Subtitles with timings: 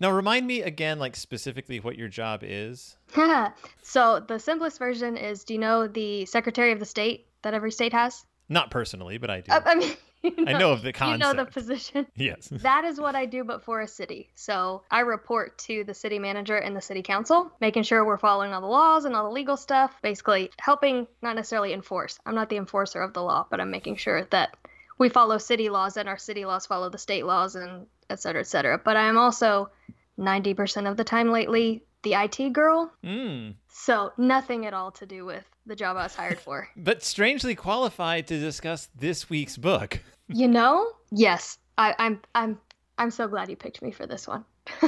[0.00, 2.96] Now, remind me again, like specifically what your job is.
[3.82, 7.72] so the simplest version is: Do you know the Secretary of the State that every
[7.72, 8.24] state has?
[8.48, 9.52] Not personally, but I do.
[9.52, 11.20] Uh, I mean, you know, I know of the concept.
[11.20, 12.06] You know the position.
[12.16, 12.48] Yes.
[12.50, 14.30] that is what I do, but for a city.
[14.34, 18.52] So I report to the city manager and the city council, making sure we're following
[18.52, 19.94] all the laws and all the legal stuff.
[20.02, 22.18] Basically, helping not necessarily enforce.
[22.24, 24.56] I'm not the enforcer of the law, but I'm making sure that
[24.98, 28.40] we follow city laws and our city laws follow the state laws and et cetera,
[28.40, 28.78] et cetera.
[28.78, 29.70] But I'm also
[30.18, 32.92] 90% of the time lately the IT girl.
[33.04, 33.54] Mm.
[33.68, 36.68] So nothing at all to do with the job I was hired for.
[36.76, 40.00] but strangely qualified to discuss this week's book.
[40.28, 40.90] You know?
[41.10, 41.58] Yes.
[41.76, 42.58] I, I'm I'm
[42.98, 44.44] I'm so glad you picked me for this one.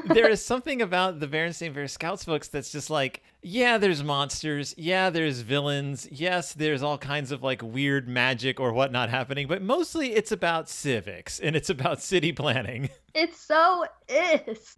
[0.07, 4.75] There is something about the Berenstain Bear Scouts books that's just like, yeah, there's monsters,
[4.77, 9.63] yeah, there's villains, yes, there's all kinds of like weird magic or whatnot happening, but
[9.63, 12.91] mostly it's about civics and it's about city planning.
[13.15, 14.77] It so is.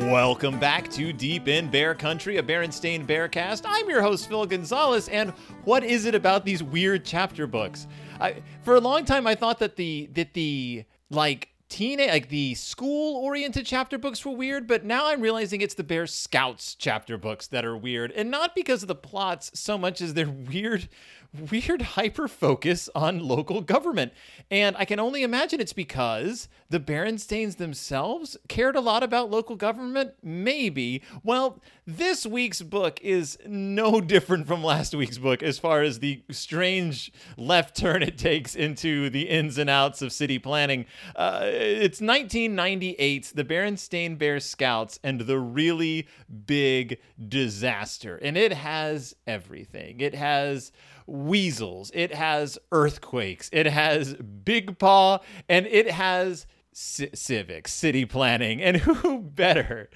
[0.00, 3.62] Welcome back to Deep in Bear Country, a Berenstain Bearcast.
[3.66, 5.30] I'm your host, Phil Gonzalez, and
[5.64, 7.86] what is it about these weird chapter books?
[8.18, 12.54] I, for a long time, I thought that the that the like teenage like the
[12.54, 17.16] school oriented chapter books were weird but now i'm realizing it's the bear scouts chapter
[17.16, 20.88] books that are weird and not because of the plots so much as they're weird
[21.32, 24.12] weird hyper focus on local government.
[24.50, 29.56] And I can only imagine it's because the Berenstains themselves cared a lot about local
[29.56, 30.12] government.
[30.22, 31.02] Maybe.
[31.22, 36.22] Well, this week's book is no different from last week's book as far as the
[36.30, 40.86] strange left turn it takes into the ins and outs of city planning.
[41.14, 46.08] Uh, it's 1998, the Berenstain Bear Scouts, and the really
[46.46, 48.16] big disaster.
[48.16, 50.00] And it has everything.
[50.00, 50.72] It has
[51.10, 58.62] weasels, it has earthquakes, it has Big Paw, and it has c- civics, city planning.
[58.62, 59.90] And who better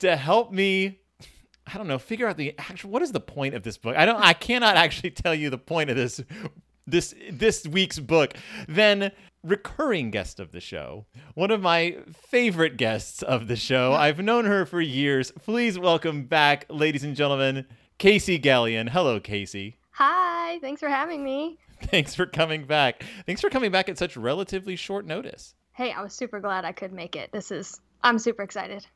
[0.00, 1.00] to help me?
[1.66, 3.96] I don't know, figure out the actual what is the point of this book?
[3.96, 6.22] I don't I cannot actually tell you the point of this
[6.86, 8.34] this this week's book
[8.66, 9.12] then
[9.44, 13.92] recurring guest of the show, one of my favorite guests of the show.
[13.98, 15.30] I've known her for years.
[15.30, 17.66] Please welcome back, ladies and gentlemen,
[17.98, 18.88] Casey Gallion.
[18.90, 19.77] Hello, Casey.
[19.98, 21.58] Hi, thanks for having me.
[21.82, 23.02] Thanks for coming back.
[23.26, 25.56] Thanks for coming back at such relatively short notice.
[25.72, 27.32] Hey, I was super glad I could make it.
[27.32, 28.86] This is I'm super excited.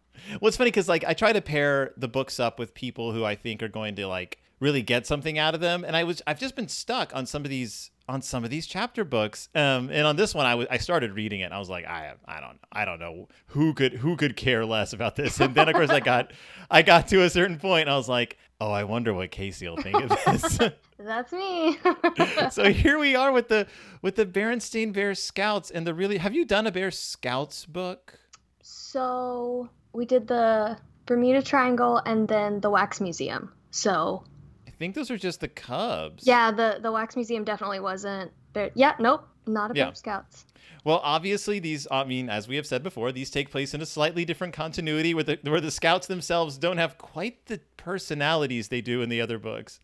[0.40, 3.24] Well, it's funny because like I try to pair the books up with people who
[3.24, 6.22] I think are going to like really get something out of them, and I was
[6.24, 9.48] I've just been stuck on some of these on some of these chapter books.
[9.56, 11.84] Um, and on this one, I, w- I started reading it, and I was like,
[11.84, 15.40] I I don't I don't know who could who could care less about this.
[15.40, 16.32] And then of course I got
[16.70, 19.68] I got to a certain point, and I was like, oh, I wonder what Casey
[19.68, 20.58] will think of this.
[20.98, 21.78] That's me.
[22.50, 23.66] so here we are with the
[24.02, 26.18] with the Berenstain Bear Scouts and the really.
[26.18, 28.18] Have you done a Bear Scouts book?
[28.62, 33.52] So we did the Bermuda Triangle and then the Wax Museum.
[33.70, 34.24] So
[34.68, 36.24] I think those are just the Cubs.
[36.26, 38.30] Yeah, the the Wax Museum definitely wasn't.
[38.52, 39.84] But yeah, nope, not a yeah.
[39.86, 40.47] Bear Scouts.
[40.84, 43.86] Well, obviously, these, I mean, as we have said before, these take place in a
[43.86, 48.81] slightly different continuity where the, where the scouts themselves don't have quite the personalities they
[48.81, 49.78] do in the other books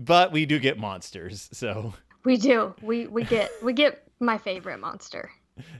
[0.00, 1.48] but we do get monsters.
[1.52, 1.92] So
[2.24, 2.74] we do.
[2.82, 5.30] We we get we get my favorite monster.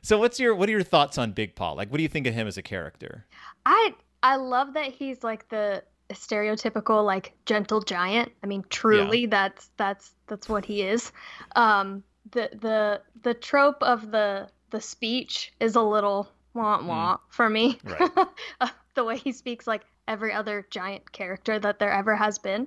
[0.02, 1.72] So what's your what are your thoughts on Big Paw?
[1.72, 3.24] Like, what do you think of him as a character?
[3.64, 8.30] I I love that he's like the stereotypical like gentle giant.
[8.42, 9.28] I mean, truly, yeah.
[9.30, 11.12] that's that's that's what he is.
[11.56, 17.20] Um, the the the trope of the the speech is a little wah wah mm.
[17.28, 17.78] for me.
[17.84, 18.10] Right.
[18.94, 22.66] the way he speaks like every other giant character that there ever has been.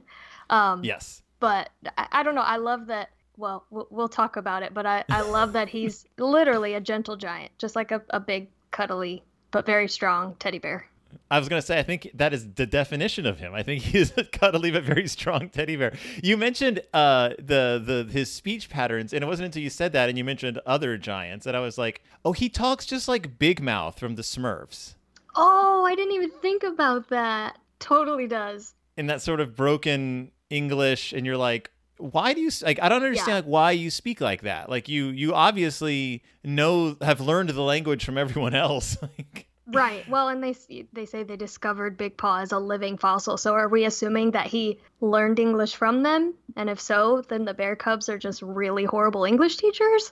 [0.49, 2.41] Um, yes but I, I don't know.
[2.41, 3.09] I love that.
[3.35, 7.17] Well, well, we'll talk about it, but I, I love that he's literally a gentle
[7.17, 10.87] giant, just like a, a big, cuddly, but very strong teddy bear.
[11.31, 13.53] I was going to say, I think that is the definition of him.
[13.53, 15.93] I think he's got to leave but very strong teddy bear.
[16.21, 20.09] You mentioned uh, the the his speech patterns, and it wasn't until you said that
[20.09, 23.61] and you mentioned other giants that I was like, oh, he talks just like Big
[23.61, 24.95] Mouth from the Smurfs.
[25.35, 27.57] Oh, I didn't even think about that.
[27.79, 28.73] Totally does.
[28.97, 33.03] In that sort of broken English and you're like, why do you like i don't
[33.03, 33.35] understand yeah.
[33.35, 38.03] like why you speak like that like you you obviously know have learned the language
[38.03, 40.55] from everyone else like right well and they
[40.93, 44.47] they say they discovered big paw as a living fossil so are we assuming that
[44.47, 48.85] he learned english from them and if so then the bear cubs are just really
[48.85, 50.11] horrible english teachers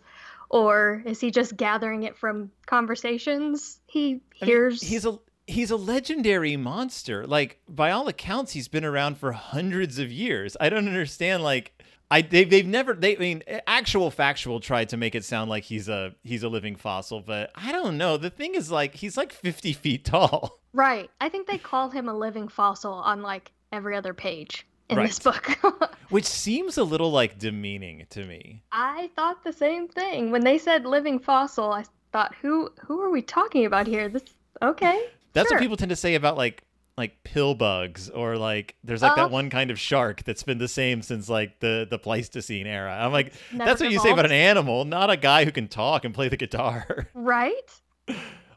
[0.50, 5.72] or is he just gathering it from conversations he hears I mean, he's a he's
[5.72, 7.28] a legendary monster.
[7.28, 10.58] Like by all accounts, he's been around for hundreds of years.
[10.60, 11.44] I don't understand.
[11.44, 11.74] Like
[12.12, 15.64] I they, they've never they I mean actual factual tried to make it sound like
[15.64, 18.18] he's a he's a living fossil, but I don't know.
[18.18, 20.60] The thing is like he's like fifty feet tall.
[20.74, 21.10] Right.
[21.20, 25.08] I think they call him a living fossil on like every other page in Right.
[25.08, 25.58] this book.
[26.10, 28.62] Which seems a little like demeaning to me.
[28.74, 31.72] I thought the same thing when they said living fossil.
[31.72, 34.10] I thought, who who are we talking about here?
[34.10, 34.24] This
[34.62, 35.06] okay.
[35.34, 35.58] That's sure.
[35.58, 36.64] what people tend to say about like
[37.02, 39.16] like pill bugs or like there's like Oh.
[39.16, 42.94] that one kind of shark that's been the same since like the the Pleistocene era.
[42.94, 45.68] I'm like Never that's what you say about an animal, not a guy who can
[45.68, 47.08] talk and play the guitar.
[47.14, 47.70] Right?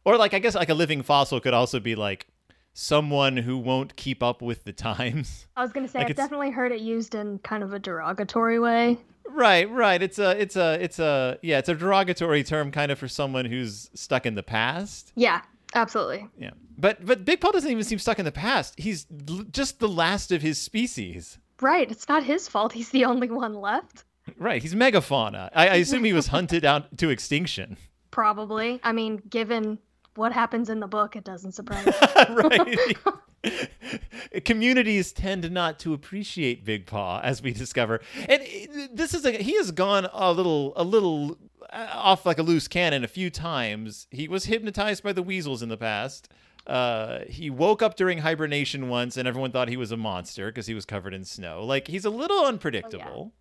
[0.05, 2.27] or like I guess like a living fossil could also be like
[2.73, 5.47] someone who won't keep up with the times.
[5.57, 7.79] I was gonna say Like I've it's- definitely heard it used in kind of a
[7.79, 8.99] derogatory way.
[9.27, 10.03] Right, right.
[10.03, 13.47] It's a it's a it's a yeah, it's a derogatory term kind of for someone
[13.47, 15.13] who's stuck in the past.
[15.17, 15.41] Yeah,
[15.75, 16.29] absolutely.
[16.39, 16.51] Yeah.
[16.79, 18.75] But but Big Paw doesn't even seem stuck in the past.
[18.79, 21.39] He's l- just the last of his species.
[21.61, 21.91] Right.
[21.91, 22.73] It's not his fault.
[22.73, 24.05] He's the only one left.
[24.39, 25.51] Right, he's megafauna.
[25.55, 27.77] I, I assume he was hunted out to extinction.
[28.11, 28.81] Probably.
[28.83, 29.79] I mean, given
[30.15, 31.93] what happens in the book, it doesn't surprise me.
[32.31, 32.97] right.
[34.45, 39.33] Communities tend not to appreciate Big Paw, as we discover, and eh, this is a
[39.33, 41.37] he has gone a little a little
[41.75, 44.07] off like a loose cannon a few times.
[44.11, 46.29] He was hypnotized by the weasels in the past.
[46.67, 50.67] Uh, he woke up during hibernation once, and everyone thought he was a monster because
[50.67, 51.65] he was covered in snow.
[51.65, 53.33] Like he's a little unpredictable.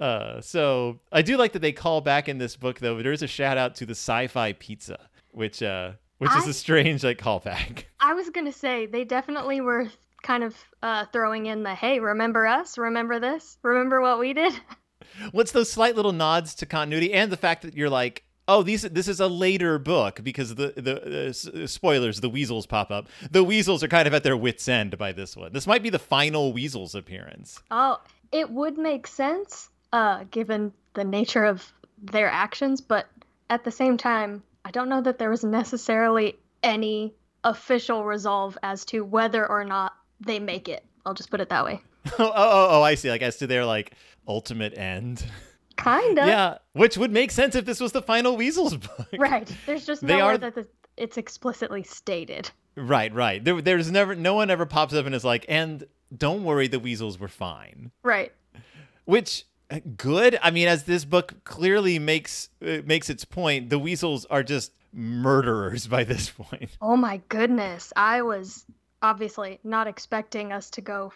[0.00, 3.02] Uh, so I do like that they call back in this book though.
[3.02, 4.98] There is a shout out to the sci-fi pizza,
[5.30, 7.84] which uh, which is a strange like callback.
[8.00, 9.88] I was gonna say they definitely were
[10.22, 12.78] kind of uh, throwing in the hey, remember us?
[12.78, 13.58] Remember this?
[13.62, 14.52] Remember what we did?
[15.32, 18.82] What's those slight little nods to continuity and the fact that you're like, oh, these
[18.82, 23.08] this is a later book because the the uh, spoilers, the weasels pop up.
[23.30, 25.52] The weasels are kind of at their wits end by this one.
[25.52, 27.62] This might be the final weasels appearance.
[27.70, 28.00] Oh,
[28.32, 31.72] it would make sense, uh, given the nature of
[32.02, 33.06] their actions, but
[33.48, 37.14] at the same time, I don't know that there was necessarily any
[37.44, 40.84] official resolve as to whether or not they make it.
[41.06, 41.80] I'll just put it that way.
[42.18, 43.10] oh, oh, oh, I see.
[43.10, 43.92] Like as to their like
[44.28, 45.24] ultimate end.
[45.76, 46.26] Kinda.
[46.26, 49.08] Yeah, which would make sense if this was the final weasels book.
[49.18, 49.50] Right.
[49.66, 52.50] There's just They nowhere are- that the, it's explicitly stated.
[52.76, 53.42] Right, right.
[53.42, 55.84] There, there's never no one ever pops up and is like, and
[56.16, 57.90] don't worry, the weasels were fine.
[58.02, 58.32] Right.
[59.04, 63.78] which uh, good i mean as this book clearly makes uh, makes its point the
[63.78, 67.92] weasels are just murderers by this point Oh my goodness.
[67.96, 68.66] I was
[69.02, 71.12] obviously not expecting us to go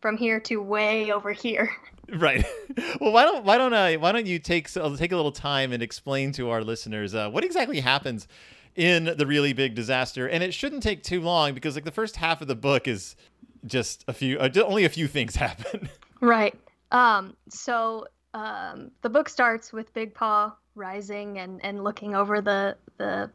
[0.00, 1.70] from here to way over here.
[2.08, 2.46] right
[3.00, 5.72] well why don't why don't I why don't you take so take a little time
[5.72, 8.28] and explain to our listeners uh, what exactly happens
[8.76, 12.14] in the really big disaster and it shouldn't take too long because like the first
[12.14, 13.16] half of the book is
[13.64, 15.88] just a few uh, only a few things happen
[16.20, 16.58] Right.
[16.92, 22.76] Um, so um, the book starts with Big Paw rising and, and looking over the
[22.98, 23.30] the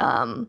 [0.00, 0.48] um,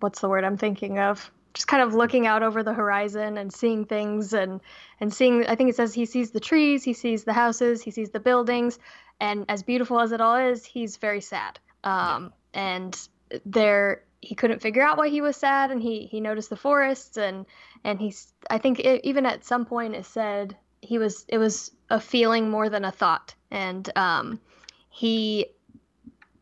[0.00, 1.30] what's the word I'm thinking of?
[1.54, 4.60] Just kind of looking out over the horizon and seeing things and
[5.00, 5.46] and seeing.
[5.46, 8.20] I think it says he sees the trees, he sees the houses, he sees the
[8.20, 8.78] buildings,
[9.20, 11.58] and as beautiful as it all is, he's very sad.
[11.84, 12.96] Um, And
[13.44, 17.16] there, he couldn't figure out why he was sad, and he he noticed the forests
[17.16, 17.46] and
[17.84, 18.32] and he's.
[18.48, 22.50] I think it, even at some point it said he was it was a feeling
[22.50, 24.40] more than a thought and um,
[24.88, 25.46] he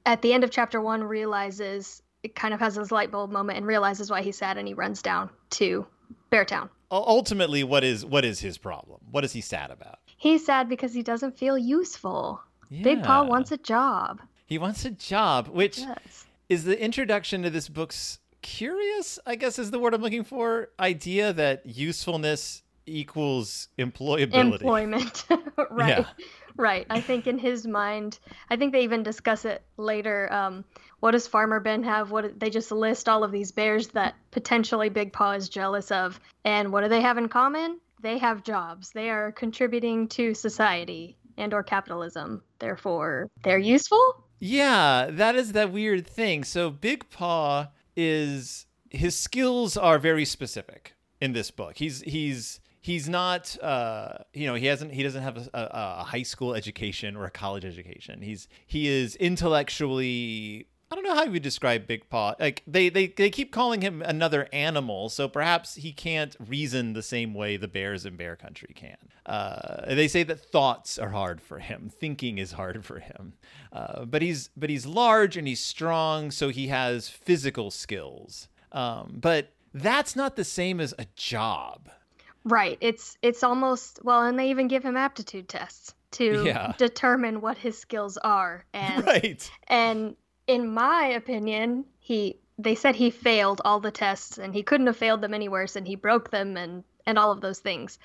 [0.07, 3.59] at the end of chapter one realizes it kind of has his light bulb moment
[3.59, 5.87] and realizes why he's sad and he runs down to
[6.31, 9.01] beartown ultimately what is what is his problem?
[9.11, 9.99] What is he sad about?
[10.17, 12.41] He's sad because he doesn't feel useful.
[12.71, 13.29] Big paw Yeah.
[13.29, 14.21] wants a job.
[14.47, 16.27] He wants a job which yes.
[16.49, 20.69] is the introduction to this book's curious i guess is the word i'm looking for
[20.79, 24.53] idea that usefulness equals employability.
[24.63, 25.25] Employment.
[25.71, 25.99] Right.
[25.99, 26.05] Yeah.
[26.59, 26.87] Right.
[26.91, 28.19] I think in his mind
[28.51, 30.65] i think they even discuss it later um,
[31.01, 32.11] what does farmer ben have?
[32.11, 36.19] What they just list all of these bears that potentially big paw is jealous of.
[36.45, 37.79] And what do they have in common?
[38.01, 38.91] They have jobs.
[38.91, 42.43] They are contributing to society and or capitalism.
[42.59, 44.25] Therefore they're useful?
[44.41, 46.45] Yeah that is that weird thing.
[46.45, 51.77] So big paw is his skills are very specific in this book.
[51.77, 56.23] He's he's he's not uh you know he hasn't he doesn't have a, a, high
[56.23, 61.33] school education or a college education he's he is intellectually I don't know how you
[61.33, 62.35] would describe Big Paw.
[62.41, 67.03] Like they, they they keep calling him another animal, so perhaps he can't reason the
[67.03, 68.97] same way the bears in Bear Country can.
[69.27, 73.35] Uh, they say that thoughts are hard for him, thinking is hard for him.
[73.71, 78.49] Uh, but he's but he's large and he's strong, so he has physical skills.
[78.73, 81.91] Um, but that's not the same as a job.
[82.45, 82.79] Right.
[82.81, 86.73] It's it's almost well, and they even give him aptitude tests to Yeah.
[86.79, 88.65] determine what his skills are.
[88.73, 89.51] And Right.
[89.67, 90.17] and
[90.47, 94.97] in my opinion, he they said he failed all the tests and he couldn't have
[94.97, 97.99] failed them any worse and he broke them and and all of those things.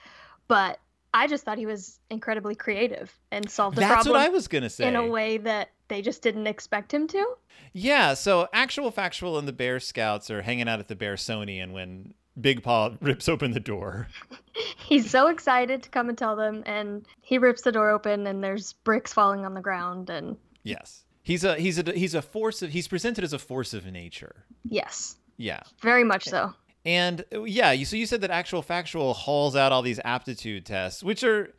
[0.48, 0.80] But
[1.14, 4.48] I just thought he was incredibly creative and solved the That's problem what I was
[4.48, 4.88] gonna say.
[4.88, 7.36] in a way that they just didn't expect him to.
[7.72, 12.14] Yeah, so actual factual and the Bear Scouts are hanging out at the Bearsonian when
[12.42, 14.08] Big Paw rips open the door.
[14.78, 18.44] He's so excited to come and tell them and he rips the door open and
[18.44, 21.04] there's bricks falling on the ground and Yes.
[21.24, 24.46] He's a he's a he's a force of he's presented as a force of nature.
[24.66, 25.62] yes, Yeah.
[25.82, 26.54] very much so.
[26.86, 31.02] And yeah, you so you said that actual factual hauls out all these aptitude tests,
[31.02, 31.54] which are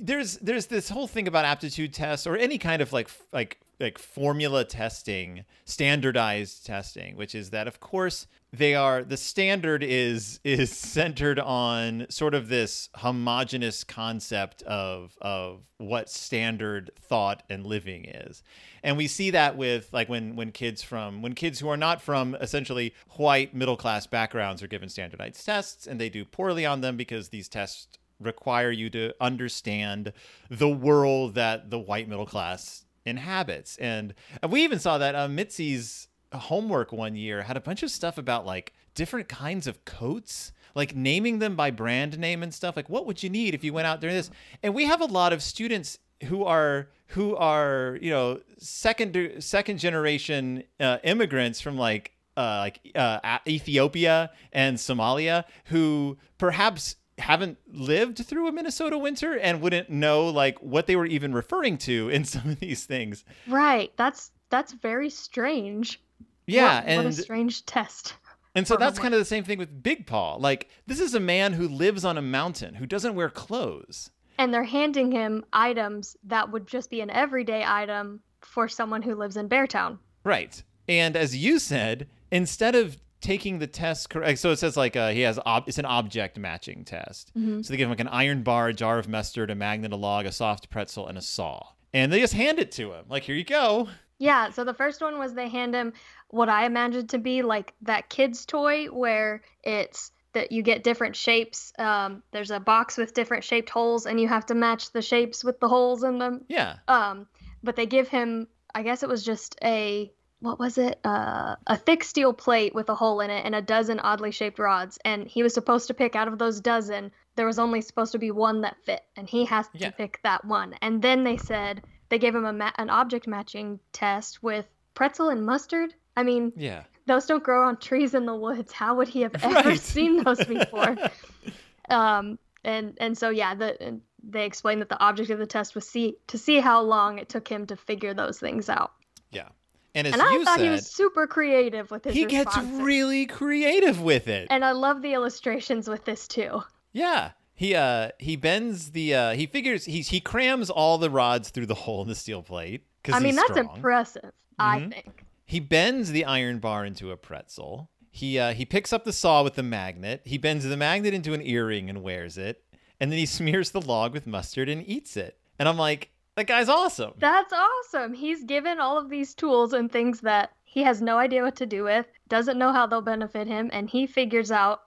[0.00, 3.98] there's there's this whole thing about aptitude tests or any kind of like like like
[3.98, 10.70] formula testing, standardized testing, which is that of course they are the standard is is
[10.70, 18.42] centered on sort of this homogenous concept of of what standard thought and living is.
[18.82, 22.02] And we see that with like when when kids from when kids who are not
[22.02, 26.82] from essentially white middle class backgrounds are given standardized tests and they do poorly on
[26.82, 30.12] them because these tests require you to understand
[30.50, 33.76] the world that the white middle class inhabits.
[33.78, 37.90] And, and we even saw that uh, Mitzi's homework one year had a bunch of
[37.90, 42.76] stuff about like different kinds of coats, like naming them by brand name and stuff.
[42.76, 44.30] Like, what would you need if you went out during this?
[44.62, 49.78] And we have a lot of students who are who are you know second second
[49.78, 58.24] generation uh, immigrants from like uh, like uh, Ethiopia and Somalia who perhaps haven't lived
[58.26, 62.24] through a Minnesota winter and wouldn't know like what they were even referring to in
[62.24, 63.24] some of these things.
[63.46, 63.92] Right.
[63.96, 66.00] That's that's very strange.
[66.46, 68.14] Yeah, What, and what a strange test.
[68.54, 70.34] and so that's kind of the same thing with Big Paw.
[70.36, 74.10] Like this is a man who lives on a mountain who doesn't wear clothes.
[74.38, 79.14] And they're handing him items that would just be an everyday item for someone who
[79.14, 79.98] lives in Beartown.
[80.24, 80.62] Right.
[80.88, 85.10] And as you said, instead of taking the test correct, so it says like uh,
[85.10, 87.30] he has ob- it's an object matching test.
[87.36, 89.96] So they give him like an iron bar, a jar of mustard, a magnet, a
[89.96, 91.62] log, a soft pretzel, and a saw.
[91.94, 93.04] And they just hand it to him.
[93.08, 93.88] Like, here you go.
[94.22, 95.94] Yeah, so the first one was they hand him
[96.28, 101.16] what I imagined to be like that kid's toy where it's that you get different
[101.16, 101.72] shapes.
[101.76, 105.42] Um, there's a box with different shaped holes, and you have to match the shapes
[105.42, 106.44] with the holes in them.
[106.48, 106.76] Yeah.
[106.86, 107.26] Um,
[107.64, 111.00] but they give him, I guess it was just a what was it?
[111.04, 114.58] Uh, a thick steel plate with a hole in it and a dozen oddly shaped
[114.58, 114.98] rods.
[115.04, 117.12] And he was supposed to pick out of those dozen.
[117.36, 119.90] There was only supposed to be one that fit, and he has to Yeah.
[119.90, 120.74] pick that one.
[120.82, 121.82] And then they said
[122.12, 125.94] they gave him a ma- an object matching test with pretzel and mustard.
[126.14, 126.82] I mean, Yeah.
[127.06, 128.70] those don't grow on trees in the woods.
[128.70, 129.80] How would he have ever Right.
[129.80, 130.96] seen those before?
[131.88, 135.88] um, and and so yeah, the they explained that the object of the test was
[135.88, 138.92] see to see how long it took him to figure those things out.
[139.30, 139.48] yeah.
[139.94, 142.56] And as and I you thought said, he was super creative with his he gets
[142.56, 144.46] really creative with it.
[144.50, 146.62] and I love the illustrations with this too.
[146.92, 147.32] Yeah.
[147.54, 151.66] He uh he bends the uh he figures he's he crams all the rods through
[151.66, 153.68] the hole in the steel plate because I mean, that's strong.
[153.76, 154.32] impressive.
[154.58, 154.92] I Mhm.
[154.94, 155.24] think.
[155.44, 157.90] He bends the iron bar into a pretzel.
[158.10, 160.22] He uh, he picks up the saw with the magnet.
[160.24, 162.62] He bends the magnet into an earring and wears it.
[163.00, 165.38] And then he smears the log with mustard and eats it.
[165.58, 167.12] And I'm like, that guy's awesome.
[167.18, 168.14] That's awesome.
[168.14, 171.66] He's given all of these tools and things that he has no idea what to
[171.66, 174.80] do with, doesn't know how they'll benefit him, and he figures out,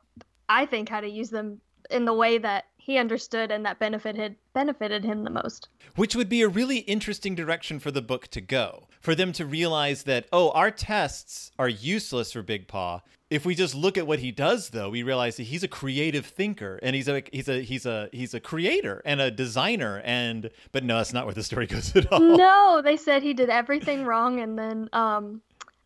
[0.49, 4.35] I think, how to use them in the way that he understood and that benefited
[4.53, 5.69] benefited him the most.
[5.95, 8.87] Which would be a really interesting direction for the book to go.
[9.01, 13.01] For them to realize that, oh, our tests are useless for Big Paw.
[13.31, 16.27] If we just look at what he does though, we realize that he's a creative
[16.27, 20.51] thinker and he's a he's a he's a he's a creator and a designer and
[20.71, 22.19] but no, that's not where the story goes at all.
[22.19, 25.41] No, they said he did everything wrong, and then um,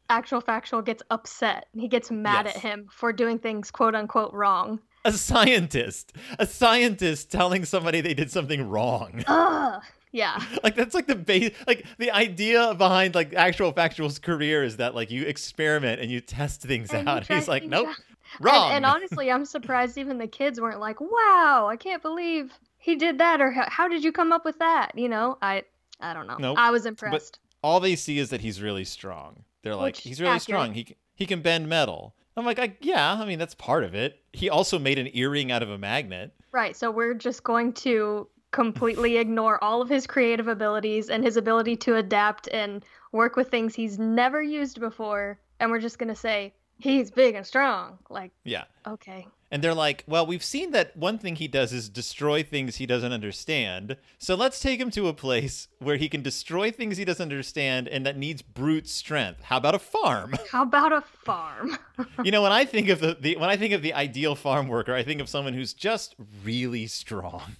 [0.09, 1.67] actual factual gets upset.
[1.73, 2.57] He gets mad Yes.
[2.57, 4.79] at him for doing things quote unquote wrong.
[5.05, 9.81] A scientist a scientist telling somebody they did something wrong Ugh.
[10.11, 10.43] Yeah.
[10.63, 14.95] like that's like the base like the idea behind like actual factual's career is that
[14.95, 17.95] like you experiment and you test things And out try he's like nope out.
[18.39, 22.53] wrong And, and honestly, I'm surprised even the kids weren't like, "Wow, I can't believe
[22.77, 25.63] he did that," or "How, how did you come up with that?" You know, I,
[25.99, 26.37] I don't know.
[26.37, 26.57] Nope.
[26.59, 27.39] I was impressed.
[27.63, 30.43] all they see is that he's really strong they're like Which, he's really accurate.
[30.61, 33.93] strong he, he can bend metal i'm like I, yeah i mean that's part of
[33.93, 36.75] it he also made an earring out of a magnet Right.
[36.75, 41.75] So we're just going to completely ignore all of his creative abilities and his ability
[41.77, 46.53] to adapt and work with things he's never used before, and we're just gonna say
[46.77, 47.97] he's big and strong.
[48.09, 49.27] Like, yeah okay.
[49.51, 52.85] And they're like, well, we've seen that one thing he does is destroy things he
[52.85, 53.97] doesn't understand.
[54.19, 57.87] So let's take him to a place where he can destroy things he doesn't understand
[57.87, 59.41] and that needs brute strength.
[59.43, 60.35] How about a farm?
[60.51, 61.77] How about a farm?
[62.23, 64.67] you know, when I think of the, the when I think of the ideal farm
[64.67, 67.55] worker, I think of someone who's just really strong.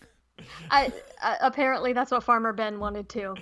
[0.72, 0.91] I,
[1.22, 3.36] uh, apparently that's what Farmer Ben wanted too.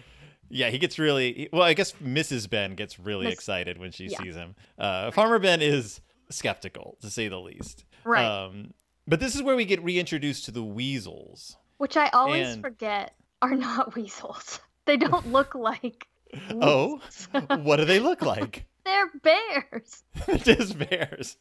[0.49, 1.63] Yeah, he gets really well.
[1.63, 2.49] I guess Mrs.
[2.49, 4.17] Ben gets really Miss- excited when she yeah.
[4.21, 4.55] sees him.
[4.77, 7.85] Uh, Farmer Ben is skeptical, to say the least.
[8.07, 8.25] Right.
[8.25, 8.73] Um,
[9.07, 11.57] but this is where we get reintroduced to the weasels.
[11.77, 14.59] Which I always and- forget are not weasels.
[14.85, 16.07] They don't look like.
[16.51, 16.99] Oh,
[17.61, 18.65] what do they look like?
[18.85, 20.03] They're bears
[20.45, 21.35] Just bears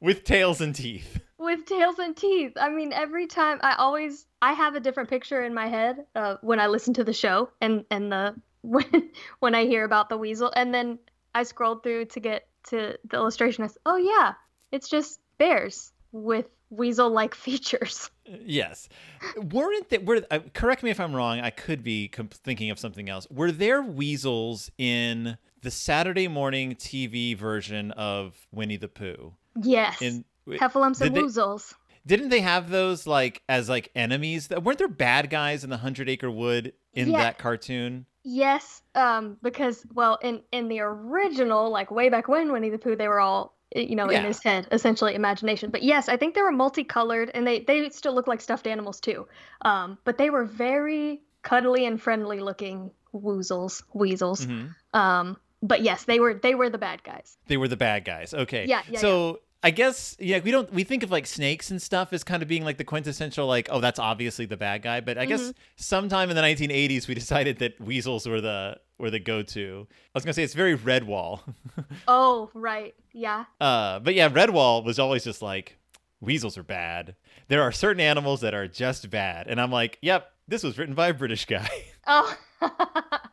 [0.00, 1.20] with tails and teeth.
[1.38, 2.52] with tails and teeth.
[2.58, 6.36] I mean, every time I always I have a different picture in my head uh,
[6.40, 10.16] when I listen to the show and and the when when I hear about the
[10.16, 10.98] weasel, and then
[11.34, 13.64] I scrolled through to get to the illustration.
[13.64, 14.32] I said, oh yeah,
[14.72, 18.10] it's just bears with weasel-like features.
[18.24, 18.88] Yes,
[19.36, 20.04] weren't that?
[20.04, 21.40] Were uh, correct me if I'm wrong.
[21.40, 23.26] I could be com- thinking of something else.
[23.28, 29.32] Were there weasels in the Saturday morning TV version of Winnie the Pooh?
[29.60, 31.74] Yes, In heffalumps and woozles.
[32.06, 34.48] Didn't they have those like as like enemies?
[34.48, 37.18] Weren't there bad guys in the Hundred Acre Wood in Yeah.
[37.18, 38.06] that cartoon?
[38.22, 42.94] Yes, um, because well, in in the original, like way back when Winnie the Pooh,
[42.96, 45.70] they were all you know in his head, essentially imagination.
[45.70, 49.00] But yes, I think they were multicolored, and they they still look like stuffed animals
[49.00, 49.28] too.
[49.62, 54.44] Um, but they were very cuddly and friendly looking woozles, weasels.
[54.44, 57.36] hmm Um, but yes, they were they were the bad guys.
[57.46, 58.32] They were the bad guys.
[58.32, 58.66] Okay.
[58.66, 62.12] Yeah, yeah, So I guess yeah, we don't we think of like snakes and stuff
[62.14, 65.18] as kind of being like the quintessential like oh that's obviously the bad guy, but
[65.18, 65.50] I guess Mm-hmm.
[65.76, 69.86] sometime in the 1980s we decided that weasels were the were the go-to.
[69.90, 71.40] I was gonna say it's very Redwall,
[72.08, 73.44] Oh, right, yeah.
[73.60, 75.76] uh, but yeah, Redwall was always just like
[76.22, 77.16] weasels are bad.
[77.48, 80.94] There are certain animals that are just bad, and I'm like, yep, this was written
[80.94, 81.68] by a British guy.
[82.06, 82.34] Oh,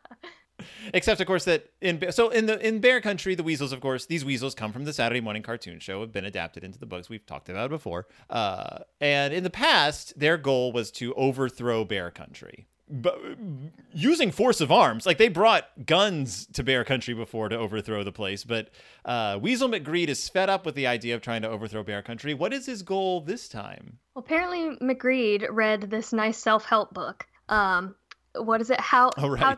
[0.94, 4.06] Except, of course, that in so in the in Bear Country, the weasels, of course,
[4.06, 7.08] these weasels come from the Saturday morning cartoon show, have been adapted into the books
[7.08, 8.06] we've talked about before.
[8.30, 12.66] Uh, and in the past, their goal was to overthrow Bear Country.
[12.90, 13.20] But
[13.92, 18.12] using force of arms, like they brought guns to Bear Country before to overthrow the
[18.12, 18.44] place.
[18.44, 18.70] But
[19.04, 22.32] uh, Weasel McGreed is fed up with the idea of trying to overthrow Bear Country.
[22.32, 23.98] What is his goal this time?
[24.14, 27.26] Well, apparently McGreed read this nice self-help book.
[27.50, 27.94] Um,
[28.34, 28.80] what is it?
[28.80, 29.38] How Oh, right.
[29.38, 29.56] how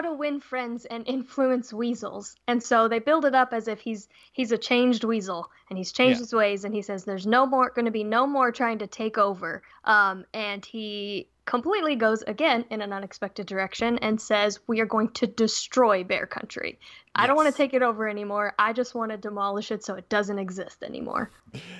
[0.00, 2.36] to win friends and influence weasels.
[2.46, 5.92] And so they build it up as if he's he's a changed weasel and he's
[5.92, 6.24] changed Yeah.
[6.24, 8.86] his ways and he says there's no more going to be no more trying to
[8.86, 9.62] take over.
[9.84, 15.08] Um, and he completely goes again in an unexpected direction and says we are going
[15.12, 16.78] to destroy Bear Country.
[17.14, 18.54] I don't want to take it over anymore.
[18.58, 21.30] I just want to demolish it so it doesn't exist anymore.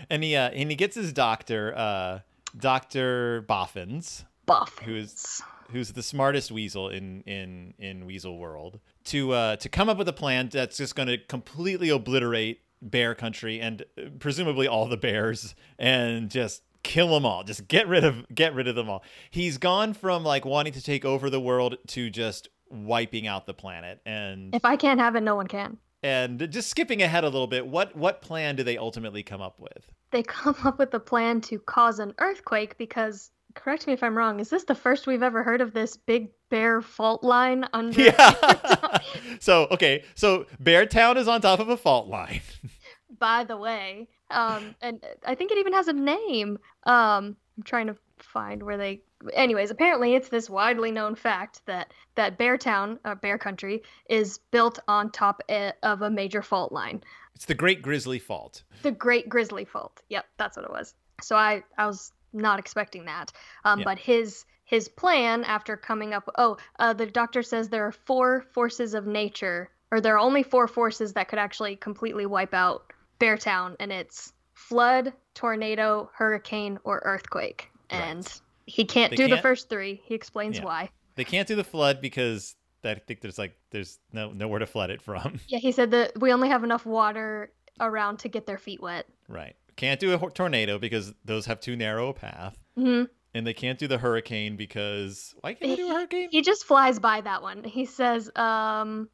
[0.09, 2.21] And he uh, and he gets his doctor, uh,
[2.59, 4.79] Doctor Boffins, Buff.
[4.79, 9.99] who's who's the smartest weasel in in in Weasel World, to uh, to come up
[9.99, 14.87] with a plan that's just going to completely obliterate Bear Country and uh, presumably all
[14.87, 17.43] the bears and just kill them all.
[17.45, 19.03] Just get rid of get rid of them all.
[19.31, 23.55] He's gone from like wanting to take over the world to just wiping out the
[23.55, 25.79] planet and If I can't have it, no one can.
[26.03, 27.67] and just skipping ahead a little bit.
[27.67, 29.91] What what plan do they ultimately come up with?
[30.11, 34.17] they come up with a plan to cause an earthquake because correct me if I'm
[34.17, 38.01] wrong, is this the first we've ever heard of this big bear fault line under
[38.01, 38.99] Yeah.
[39.41, 42.41] so okay, so Beartown is on top of a fault line.
[43.19, 44.09] by the way.
[44.31, 46.59] Um and I think it even has a name.
[46.85, 51.93] Um I'm trying to find where they anyways, apparently it's this widely known fact that
[52.15, 55.43] that Beartown, uh, Bear Country is built on top
[55.83, 57.03] of a major fault line.
[57.35, 58.63] It's the Great Grizzly Fault.
[58.83, 60.03] The Great Grizzly Fault.
[60.09, 60.95] Yep, that's what it was.
[61.21, 63.33] So I I was not expecting that.
[63.65, 63.85] Um, Yeah.
[63.85, 66.29] But his his plan after coming up.
[66.37, 70.43] Oh, uh, the doctor says there are four forces of nature, or there are only
[70.43, 77.01] four forces that could actually completely wipe out Beartown, and it's flood, tornado, hurricane, or
[77.05, 77.71] earthquake.
[77.91, 77.99] Right.
[78.03, 80.03] And he can't They do the can't- first three.
[80.05, 80.65] He explains Yeah.
[80.65, 80.91] why.
[81.15, 84.91] They can't do the flood because I think there's like there's no nowhere to flood
[84.91, 85.41] it from.
[85.49, 89.07] Yeah, he said that we only have enough water around to get their feet wet.
[89.29, 89.57] right.
[89.79, 92.59] Can't do a tornado because those have too narrow a path.
[92.77, 96.29] hmm And they can't do the hurricane because why can't they do a hurricane?
[96.33, 97.63] He just flies by that one.
[97.63, 99.09] He says, um,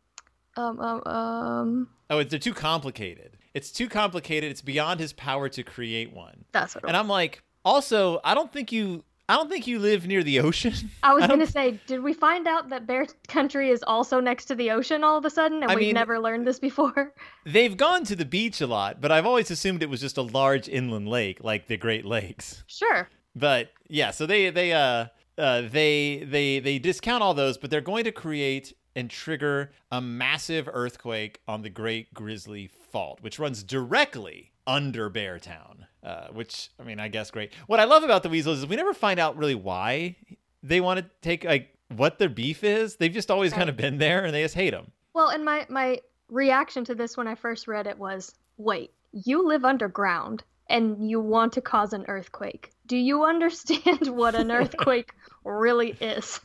[0.56, 3.36] um, um, um, Oh, they're too complicated.
[3.52, 4.50] It's too complicated.
[4.50, 6.46] It's beyond his power to create one.
[6.52, 10.06] that's what And I'm like, also, I don't think you I don't think you live
[10.06, 10.74] near the ocean.
[11.02, 14.46] I was I gonna say, did we find out that Bear Country is also next
[14.46, 17.14] to the ocean all of a sudden, and I we've mean- never learned this before?
[17.46, 20.22] They've gone to the beach a lot, but I've always assumed it was just a
[20.22, 22.64] large inland lake like the Great Lakes.
[22.66, 23.08] Sure.
[23.34, 25.06] But yeah, so they they uh,
[25.38, 30.00] uh they they they discount all those, but they're going to create and trigger a
[30.00, 35.86] massive earthquake on the Great Grizzly Fault, which runs directly under Beartown.
[36.04, 37.52] Uh, which I mean, I guess great.
[37.66, 40.16] What I love about the Weasels is we never find out really why
[40.62, 42.96] they want to take like what their beef is.
[42.96, 44.92] They've just always kind of been there, and they just hate them.
[45.14, 49.46] Well, and my my reaction to this when I first read it was, wait, you
[49.46, 52.72] live underground and you want to cause an earthquake.
[52.86, 55.12] Do you understand what an earthquake
[55.44, 56.40] really is?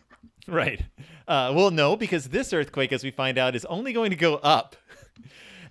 [0.48, 0.82] Right.
[1.28, 4.36] Uh, well, no, because this earthquake, as we find out, is only going to go
[4.36, 4.76] up.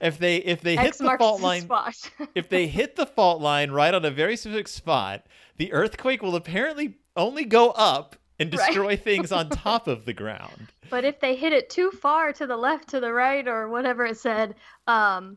[0.01, 2.11] If they if they hit the fault line, spot.
[2.35, 6.37] if they hit the fault line right on a very specific spot, the earthquake will
[6.37, 8.67] apparently only go up and Right.
[8.67, 10.73] destroy things on top of the ground.
[10.91, 14.07] But if they hit it too far to the left, to the right, or whatever
[14.07, 14.55] it said,
[14.87, 15.37] um,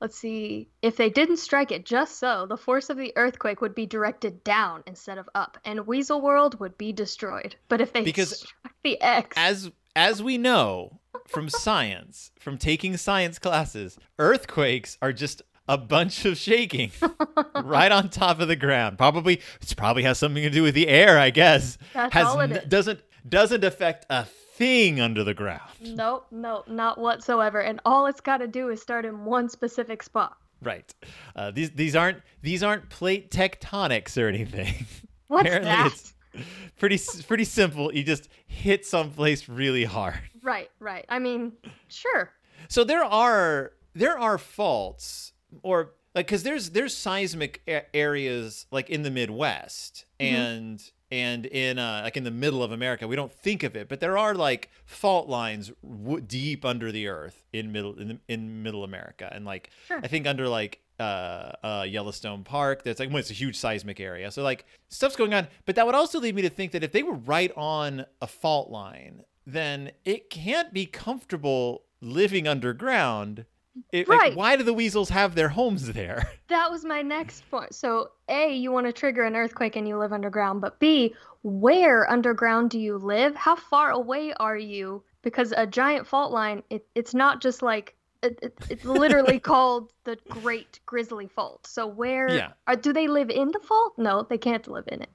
[0.00, 3.74] let's see, if they didn't strike it just so, the force of the earthquake would
[3.74, 7.54] be directed down instead of up, and Weasel World would be destroyed.
[7.68, 12.96] But if they Because struck the X, As as we know from science, from taking
[12.96, 16.90] science classes, earthquakes are just a bunch of shaking
[17.62, 18.96] right on top of the ground.
[18.98, 21.76] Probably it probably has something to do with the air, I guess.
[21.92, 22.64] That's has all it n- is.
[22.68, 25.60] doesn't doesn't affect a thing under the ground.
[25.82, 27.60] nope, nope, not whatsoever.
[27.60, 30.36] And all it's got to do is start in one specific spot.
[30.62, 30.92] Right.
[31.36, 34.86] Uh, these these aren't these aren't plate tectonics or anything.
[35.28, 35.86] What's Apparently that?
[35.92, 36.14] it's
[36.78, 37.92] pretty pretty simple.
[37.92, 40.20] You just hit someplace really hard.
[40.42, 41.04] Right, right.
[41.08, 41.52] I mean,
[41.88, 42.30] sure.
[42.68, 48.88] So there are there are faults or like because there's there's seismic a- areas like
[48.90, 50.24] in the Midwest Mhm.
[50.26, 53.88] and and in uh, like in the middle of America we don't think of it
[53.88, 58.18] but there are like fault lines w- deep under the earth in middle in, the,
[58.28, 60.00] in middle America and like Sure.
[60.02, 64.00] I think under like uh, uh, Yellowstone Park that's like well, it's a huge seismic
[64.00, 66.82] area so like stuff's going on but that would also lead me to think that
[66.82, 73.46] if they were right on a fault line then it can't be comfortable living underground.
[73.92, 74.36] It, like, Right.
[74.36, 76.30] why do the weasels have their homes there?
[76.48, 77.74] That was my next point.
[77.74, 82.10] So, A, you want to trigger an earthquake and you live underground, but B, where
[82.10, 83.34] underground do you live?
[83.36, 85.02] How far away are you?
[85.22, 89.92] Because a giant fault line, it, it's not just like it, it, it's literally called
[90.04, 91.66] the Great Grizzly Fault.
[91.66, 92.52] So, where Yeah.
[92.66, 93.94] are, do they live in the fault?
[93.98, 95.10] No, they can't live in it.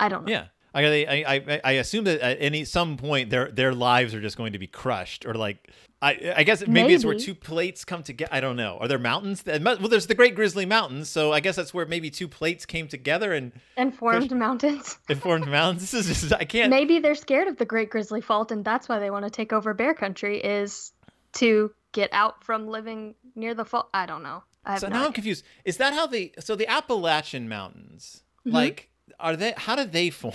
[0.00, 0.32] I don't know.
[0.32, 0.44] Yeah.
[0.74, 4.38] I, I, I, I assume that at any some point their their lives are just
[4.38, 8.02] going to be crushed or like I I guess maybe, it's where two plates come
[8.02, 8.30] together.
[8.32, 8.78] I don't know.
[8.80, 9.42] Are there mountains?
[9.42, 12.64] that- Well, there's the Great Grizzly Mountains, so I guess that's where maybe two plates
[12.64, 14.96] came together and And formed mountains.
[15.10, 15.90] it formed mountains.
[15.90, 16.70] This is just I can't.
[16.70, 19.52] Maybe they're scared of the Great Grizzly Fault, and that's why they want to take
[19.52, 20.92] over Bear Country is
[21.34, 23.88] to get out from living near the fault.
[23.94, 24.42] I don't know.
[24.64, 25.44] I So no now I'm confused.
[25.64, 26.32] Is that how they?
[26.40, 28.52] So the Appalachian Mountains, Mhm.
[28.52, 29.54] like, are they?
[29.56, 30.34] How did they form?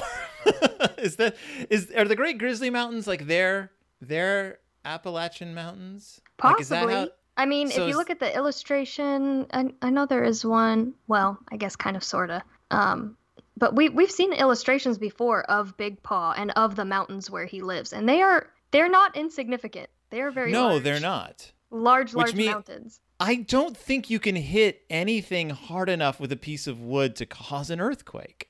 [0.98, 1.36] is that
[1.70, 6.22] is are the Great Grizzly Mountains like their their Appalachian Mountains?
[6.44, 6.94] Like, is that Possibly.
[6.94, 10.44] how- I mean, so if you look at the illustration, I, I know there is
[10.44, 10.94] one.
[11.08, 12.44] Well, I guess kind of sorta.
[12.72, 13.16] Um,
[13.56, 17.62] but we we've seen illustrations before of Big Paw and of the mountains where he
[17.62, 19.90] lives, and they are they're not insignificant.
[20.10, 20.84] They are very no, large.
[20.84, 21.52] they're not.
[21.70, 23.00] large, large mean- mountains.
[23.20, 27.26] I don't think you can hit anything hard enough with a piece of wood to
[27.26, 28.50] cause an earthquake.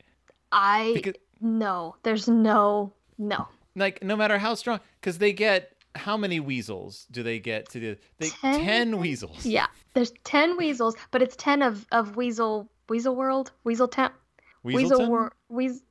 [0.51, 3.47] I Because no, there's no no.
[3.77, 7.79] like no matter how strong, because they get how many weasels do they get to
[7.79, 7.95] do?
[8.19, 8.59] They Ten?
[8.59, 9.45] ten weasels.
[9.45, 14.11] Yeah, there's ten weasels, but it's ten of of Weasel Weasel World Weasel Town
[14.63, 15.07] Weasel Weaselton?
[15.09, 15.81] World Weas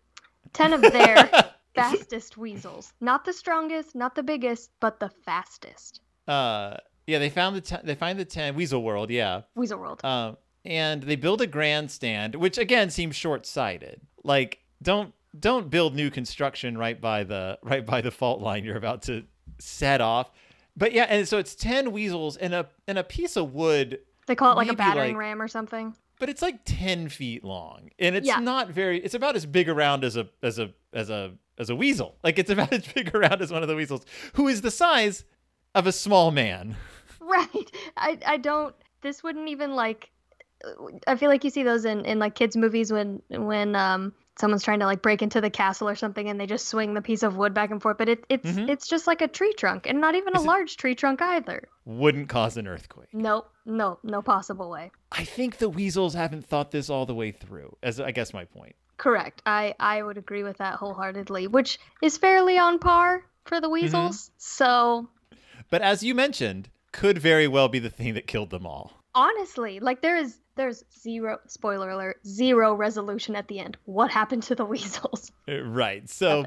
[0.52, 1.16] ten of their
[1.76, 2.92] fastest weasels.
[3.00, 6.00] Not the strongest, not the biggest, but the fastest.
[6.28, 10.00] uh yeah they found the ten, they find the 10 weasel world yeah Weasel World.
[10.04, 16.10] um and they build a grandstand which again seems short-sighted like don't don't build new
[16.10, 19.22] construction right by the right by the fault line you're about to
[19.60, 20.32] set off
[20.76, 24.34] but yeah and so it's 10 weasels and a and a piece of wood they
[24.34, 25.94] call it like a battering like- ram or something.
[26.18, 28.40] but it's like 10 feet long and it's Yeah.
[28.40, 31.76] not very it's about as big around as a as a as a as a
[31.76, 34.70] weasel like it's about as big around as one of the weasels who is the
[34.70, 35.24] size
[35.74, 36.76] of a small man
[37.20, 37.70] Right.
[37.96, 38.72] I I don't.
[39.02, 40.10] This wouldn't even like.
[41.08, 44.62] I feel like you see those in in like kids movies when when um someone's
[44.62, 47.22] trying to like break into the castle or something and they just swing the piece
[47.24, 47.98] of wood back and forth.
[47.98, 48.70] But it it's Mhm.
[48.70, 51.20] it's just like a tree trunk and not even a Is it- large tree trunk
[51.20, 51.66] either.
[51.84, 53.50] wouldn't cause an earthquake Nope.
[53.64, 53.98] No.
[54.04, 54.92] No possible way.
[55.10, 57.76] I think the weasels haven't thought this all the way through.
[57.82, 58.76] As I guess my point.
[58.98, 59.42] Correct.
[59.46, 64.30] I I would agree with that wholeheartedly, which is fairly on par for the weasels.
[64.38, 65.08] So
[65.70, 68.92] But as you mentioned, could very well be the thing that killed them all.
[69.14, 73.76] honestly, like there is there's zero spoiler alert, zero resolution at the end.
[73.84, 75.30] What happened to the weasels?
[75.46, 76.08] Uh, Right.
[76.08, 76.46] So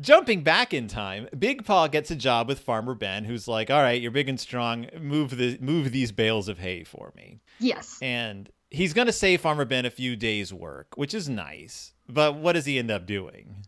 [0.00, 3.80] jumping back in time, Big Paw gets a job with Farmer Ben, who's like, "All
[3.80, 4.88] right, you're big and strong.
[5.00, 7.98] Move the move these bales of hay for me." Yes.
[8.02, 11.92] And he's going to save Farmer Ben a few days' work, which is nice.
[12.08, 13.66] But what does he end up doing?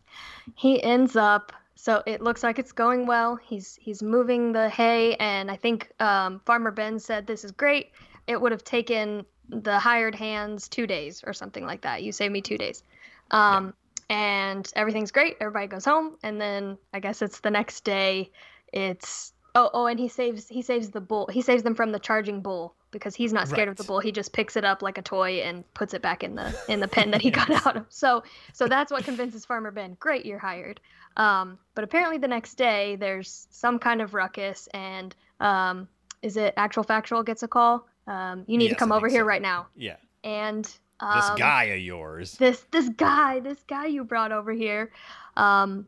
[0.55, 3.35] He ends up so it looks like it's going well.
[3.35, 7.91] He's he's moving the hay and I think um, Farmer Ben said this is great.
[8.27, 12.03] It would have taken the hired hands 2 days or something like that.
[12.03, 12.83] You saved me 2 days.
[13.31, 13.73] Um
[14.09, 15.37] and everything's great.
[15.41, 18.31] Everybody goes home and then I guess it's the next day
[18.71, 21.27] it's oh oh and he saves he saves the bull.
[21.31, 23.99] He saves them from the charging bull because he's not scared of the bull.
[23.99, 26.79] He just picks it up like a toy and puts it back in the in
[26.79, 27.85] the pen that he got out of.
[27.89, 29.97] So so that's what convinces Farmer Ben.
[29.99, 30.79] Great, you're hired.
[31.17, 35.87] Um, but apparently the next day there's some kind of ruckus and um,
[36.21, 37.85] is it actual factual gets a call?
[38.07, 39.25] Um, you need to come over here so.
[39.25, 39.67] right now.
[39.75, 39.97] Yeah.
[40.23, 42.37] And This um, guy of yours.
[42.37, 44.91] this this guy this guy you brought over here
[45.35, 45.85] um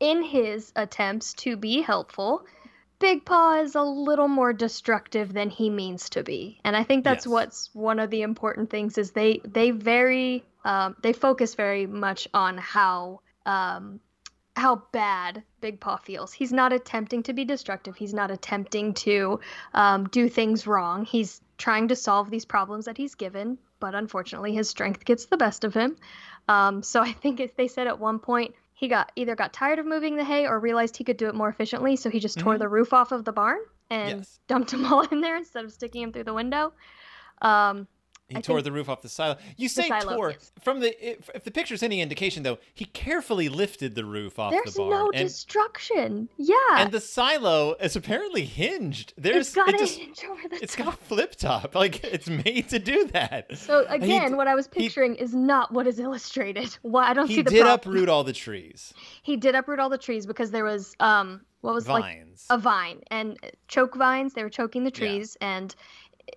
[0.00, 2.44] in his attempts to be helpful
[2.98, 7.04] big paw is a little more destructive than he means to be and i think
[7.04, 7.32] that's Yes.
[7.32, 12.26] what's one of the important things is they they very um, they focus very much
[12.34, 14.00] on how um
[14.56, 16.32] how bad Big Paw feels.
[16.32, 17.94] He's not attempting to be destructive.
[17.94, 19.38] He's not attempting to
[19.74, 21.04] um, do things wrong.
[21.04, 25.36] He's trying to solve these problems that he's given, but unfortunately, his strength gets the
[25.36, 25.96] best of him.
[26.48, 29.78] Um, so I think if they said at one point he got either got tired
[29.78, 32.38] of moving the hay or realized he could do it more efficiently, so he just
[32.38, 32.58] tore Mhm.
[32.58, 33.58] the roof off of the barn
[33.90, 34.38] and Yes.
[34.48, 36.72] dumped them all in there instead of sticking them through the window.
[37.40, 37.88] Um,
[38.28, 39.36] He I tore the roof off the silo.
[39.56, 40.30] You say silo, tore.
[40.32, 40.50] yes.
[40.60, 44.50] From the if, if the picture's any indication, though, he carefully lifted the roof off
[44.50, 46.28] there's the barn, no and destruction.
[46.36, 49.12] Yeah, and the silo is apparently hinged.
[49.16, 50.84] There's it's got it a just hinge over the it's top.
[50.86, 51.74] got a flip top.
[51.76, 53.56] Like it's made to do that.
[53.56, 56.76] So again, d- what I was he- picturing is not what is illustrated.
[56.82, 57.94] Why I don't see the He did problem.
[57.94, 61.74] uproot all the trees, He did uproot all the trees because there was um what
[61.74, 64.34] was like a vine and choke vines.
[64.34, 64.98] They were choking the Yeah.
[64.98, 65.74] trees, and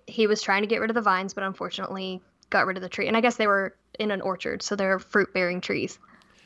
[0.06, 2.88] he was trying to get rid of the vines, but unfortunately got rid of the
[2.88, 3.06] tree.
[3.08, 5.98] And I guess they were in an orchard, so they're fruit bearing trees.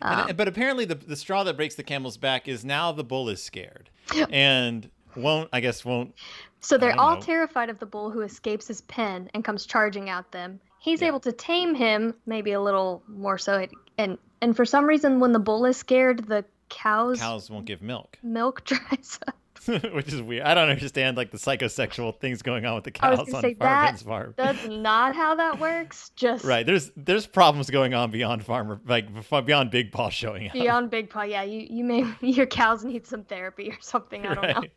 [0.03, 3.05] Um, And- but apparently, the the straw that breaks the camel's back is now the
[3.05, 3.89] bull is scared
[4.31, 5.49] and won't.
[5.53, 6.15] I guess won't.
[6.61, 7.21] so they're all know.
[7.23, 10.61] terrified of the bull who escapes his pen and comes charging at them.
[10.81, 11.09] He's Yeah.
[11.09, 13.67] able to tame him, maybe a little more so.
[13.99, 17.81] And and for some reason, when the bull is scared, the cows, Cows won't give
[17.81, 19.35] milk, milk dries up.
[19.93, 20.43] which is weird.
[20.45, 24.03] I don't understand like the psychosexual things going on with the cows on say Ben's
[24.03, 24.35] farm.
[24.37, 26.11] That's not how that works.
[26.17, 26.65] Just Right.
[26.67, 29.07] There's there's problems going on beyond farmer like
[29.47, 30.53] beyond Big Paw showing up.
[30.53, 31.23] beyond big paw.
[31.23, 34.27] Yeah, you you may your cows need some therapy or something.
[34.27, 34.73] I don't Right.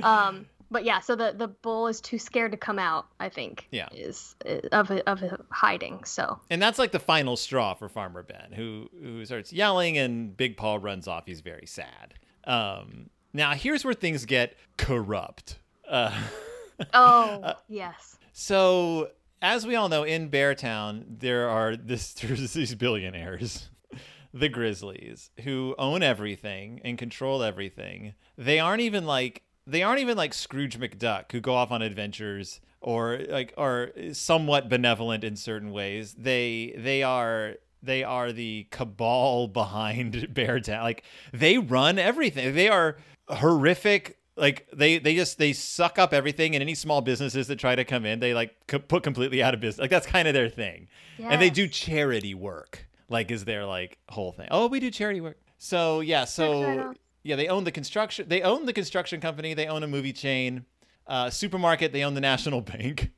[0.00, 0.06] know.
[0.08, 3.06] Um, but yeah, so the the bull is too scared to come out.
[3.20, 3.68] I think.
[3.70, 3.88] Yeah.
[3.92, 4.34] Is
[4.72, 6.02] of of hiding.
[6.04, 10.36] So And that's like the final straw for Farmer Ben, who who starts yelling and
[10.36, 11.24] Big Paw runs off.
[11.26, 12.14] He's very sad.
[12.44, 15.58] Um, now here's where things get corrupt.
[15.88, 16.18] Uh,
[16.94, 18.16] oh yes.
[18.32, 19.10] so
[19.42, 23.70] as we all know, in Beartown there are this there's these billionaires,
[24.34, 28.14] the Grizzlies, who own everything and control everything.
[28.36, 32.60] They aren't even like they aren't even like Scrooge McDuck, who go off on adventures
[32.80, 36.14] or like are somewhat benevolent in certain ways.
[36.14, 40.82] They they are they are the cabal behind Beartown.
[40.82, 42.54] Like they run everything.
[42.54, 42.96] They are
[43.28, 44.18] horrific.
[44.38, 47.84] Like they they just they suck up everything and any small businesses that try to
[47.84, 49.80] come in, they like co- put completely out of business.
[49.80, 50.88] Like that's kind of their thing.
[51.18, 52.86] And they do charity work.
[53.08, 54.48] Like is their like whole thing.
[54.50, 55.38] Oh, we do charity work.
[55.58, 58.28] So yeah, so yeah, they own the construction.
[58.28, 59.54] They own the construction company.
[59.54, 60.66] They own a movie chain,
[61.06, 61.92] uh, supermarket.
[61.92, 63.12] They own the National Bank.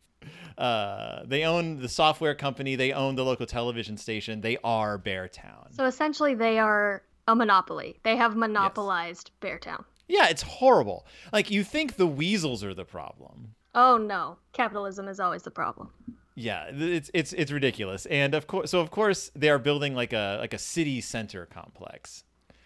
[0.57, 2.77] Uh, they own the software company.
[2.77, 4.41] They own the local television station.
[4.41, 5.75] They are Beartown.
[5.75, 7.99] So essentially, they are a monopoly.
[8.03, 9.85] They have monopolized Beartown.
[10.09, 11.07] Yeah, it's horrible.
[11.33, 13.55] Like you think the weasels are the problem.
[13.75, 15.91] Oh no, capitalism is always the problem.
[16.35, 18.07] Yeah, it's it's it's ridiculous.
[18.07, 21.47] And of course, so of course they are building like a like a city center
[21.47, 22.25] complex.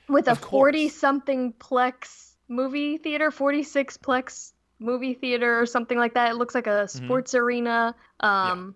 [0.09, 6.31] With a 40 something plex movie theater, 46 plex movie theater or something like that.
[6.33, 7.05] It looks like a Mm-hmm.
[7.07, 8.75] sports arena, um,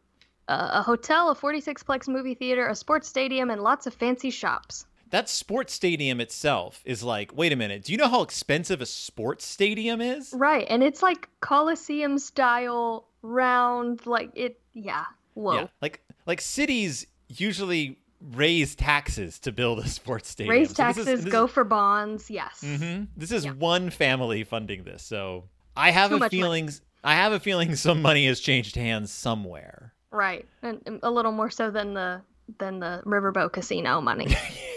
[0.49, 4.31] a, a hotel, a 46 plex movie theater, a sports stadium, and lots of fancy
[4.31, 4.87] shops.
[5.11, 8.87] That sports stadium itself is like, wait a minute, do you know how expensive a
[8.87, 10.33] sports stadium is?
[10.37, 14.59] Right, and it's like Coliseum style, round, like it.
[14.75, 15.05] Yeah.
[15.35, 15.55] Whoa.
[15.55, 17.99] Yeah, like like cities usually
[18.33, 20.53] raise taxes to build a sports stadium.
[20.57, 22.31] Raise So taxes, is- go is- for bonds.
[22.31, 22.63] Yes.
[22.65, 23.09] Mhm.
[23.17, 23.53] This is Yeah.
[23.53, 25.45] one family funding this, so
[25.77, 26.43] I have Too a much money.
[26.43, 26.71] feeling.
[27.05, 29.93] I have a feeling some money has changed hands somewhere.
[30.11, 32.23] Right, and a little more so than the
[32.59, 34.27] than the Riverboat Casino money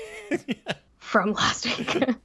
[0.97, 2.03] from last week.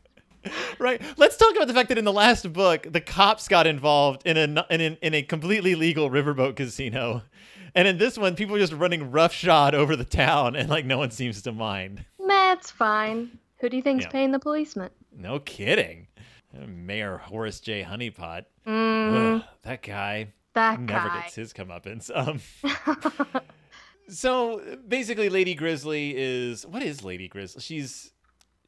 [0.79, 1.01] Right.
[1.17, 4.37] Let's talk about the fact that in the last book, the cops got involved in
[4.37, 7.23] a in, a- in a completely legal riverboat casino,
[7.75, 10.99] and in this one, people are just running roughshod over the town, and like no
[10.99, 12.05] one seems to mind.
[12.29, 13.39] That's fine.
[13.61, 14.11] Who do you think's Yeah.
[14.11, 14.91] paying the policeman?
[15.17, 16.09] No kidding.
[16.53, 17.83] Mayor Horace J.
[17.83, 18.45] Honeypot.
[18.67, 21.23] Mm, Ugh, that guy that never guy.
[21.23, 22.11] gets his comeuppance.
[22.15, 22.41] Um,
[24.09, 27.61] so basically, Lady Grizzly is what is Lady Grizzly?
[27.63, 28.13] She's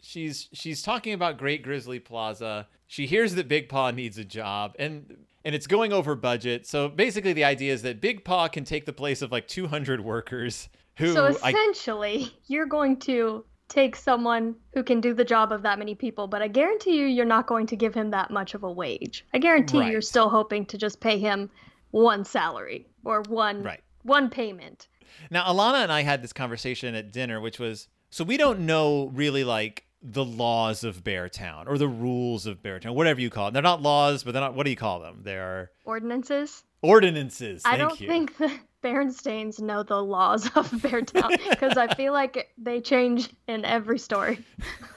[0.01, 2.69] she's she's talking about Great Grizzly Plaza.
[2.87, 6.67] She hears that Big Paw needs a job, and and it's going over budget.
[6.67, 10.01] So basically, the idea is that Big Paw can take the place of like 200
[10.01, 15.53] workers who so I essentially, you're going to take someone who can do the job
[15.53, 18.31] of that many people, but I guarantee you, you're not going to give him that
[18.31, 19.27] much of a wage.
[19.35, 21.51] I guarantee you're still hoping to just pay him
[21.91, 23.81] one salary or one Right.
[24.05, 24.87] one payment.
[25.31, 29.07] Now, Alana and I had this conversation at dinner, which was so we don't know
[29.15, 33.53] really like the laws of Beartown or the rules of Beartown, whatever you call it.
[33.55, 34.55] They're not laws, but they're not.
[34.55, 35.21] What do you call them?
[35.23, 36.65] They're Ordinances.
[36.83, 37.63] ordinances.
[37.65, 38.07] I don't you.
[38.07, 43.65] think the Berenstains know the laws of Beartown because I feel like they change in
[43.65, 44.45] every story.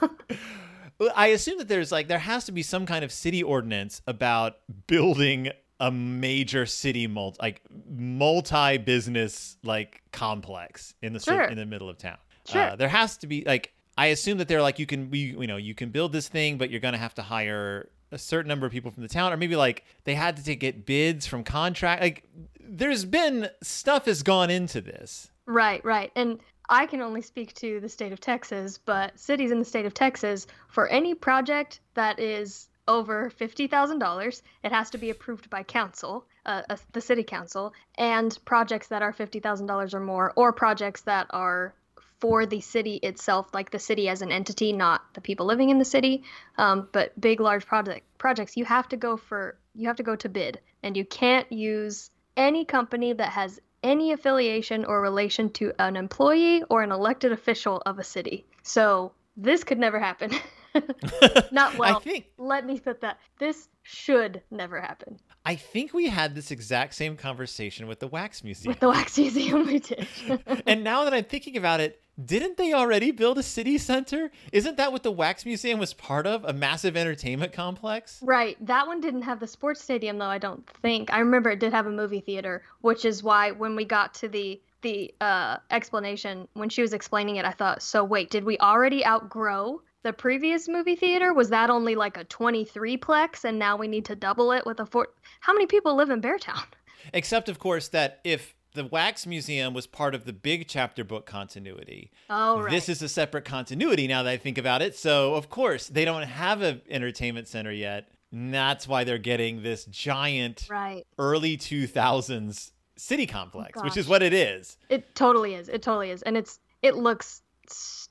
[1.16, 4.56] I assume that there's like there has to be some kind of city ordinance about
[4.86, 11.44] building a major city multi like multi business like complex in the Sure.
[11.44, 12.18] in the middle of town.
[12.46, 12.62] Sure.
[12.70, 15.46] Uh, there has to be like I assume that they're like you can we you
[15.46, 18.66] know you can build this thing, but you're gonna have to hire a certain number
[18.66, 22.02] of people from the town, or maybe like they had to get bids from contract.
[22.02, 22.24] Like
[22.60, 25.30] there's been stuff has gone into this.
[25.46, 26.12] Right, right.
[26.14, 29.86] And I can only speak to the state of Texas, but cities in the state
[29.86, 35.62] of Texas, for any project that is over $50,000, it has to be approved by
[35.62, 41.02] council, uh, uh, the city council, and projects that are $50,000 or more, or projects
[41.02, 41.72] that are
[42.18, 45.78] for the city itself, like the city as an entity, not the people living in
[45.78, 46.24] the city.
[46.58, 50.16] Um, but big, large project projects, you have to go for you have to go
[50.16, 55.72] to bid, and you can't use any company that has any affiliation or relation to
[55.78, 58.44] an employee or an elected official of a city.
[58.62, 60.32] So this could never happen.
[61.52, 61.96] Not well.
[61.96, 63.18] I think Let me put that.
[63.38, 65.18] This should never happen.
[65.44, 68.70] I think we had this exact same conversation with the wax museum.
[68.70, 70.06] With the wax museum, we did.
[70.66, 74.30] and now that I'm thinking about it, didn't they already build a city center?
[74.52, 76.44] Isn't that what the Wax Museum was part of?
[76.44, 78.20] A massive entertainment complex?
[78.22, 78.56] Right.
[78.66, 81.12] That one didn't have the sports stadium though, I don't think.
[81.12, 84.28] I remember it did have a movie theater, which is why when we got to
[84.28, 88.56] the the uh, explanation when she was explaining it, I thought, so wait, did we
[88.58, 91.32] already outgrow the previous movie theater?
[91.32, 94.80] Was that only like a 23 plex and now we need to double it with
[94.80, 95.08] a four
[95.40, 96.64] How many people live in Beartown?
[97.14, 101.26] Except, of course, that if the Wax Museum was part of the big chapter book
[101.26, 102.70] continuity, Oh, right.
[102.70, 104.94] this is a separate continuity now that I think about it.
[104.96, 108.08] So, of course, they don't have an entertainment center yet.
[108.32, 111.04] And that's why they're getting this giant right.
[111.18, 114.76] early 2000s city complex, which is what it is.
[114.88, 115.68] It totally is.
[115.68, 116.22] It totally is.
[116.22, 117.42] And it's it looks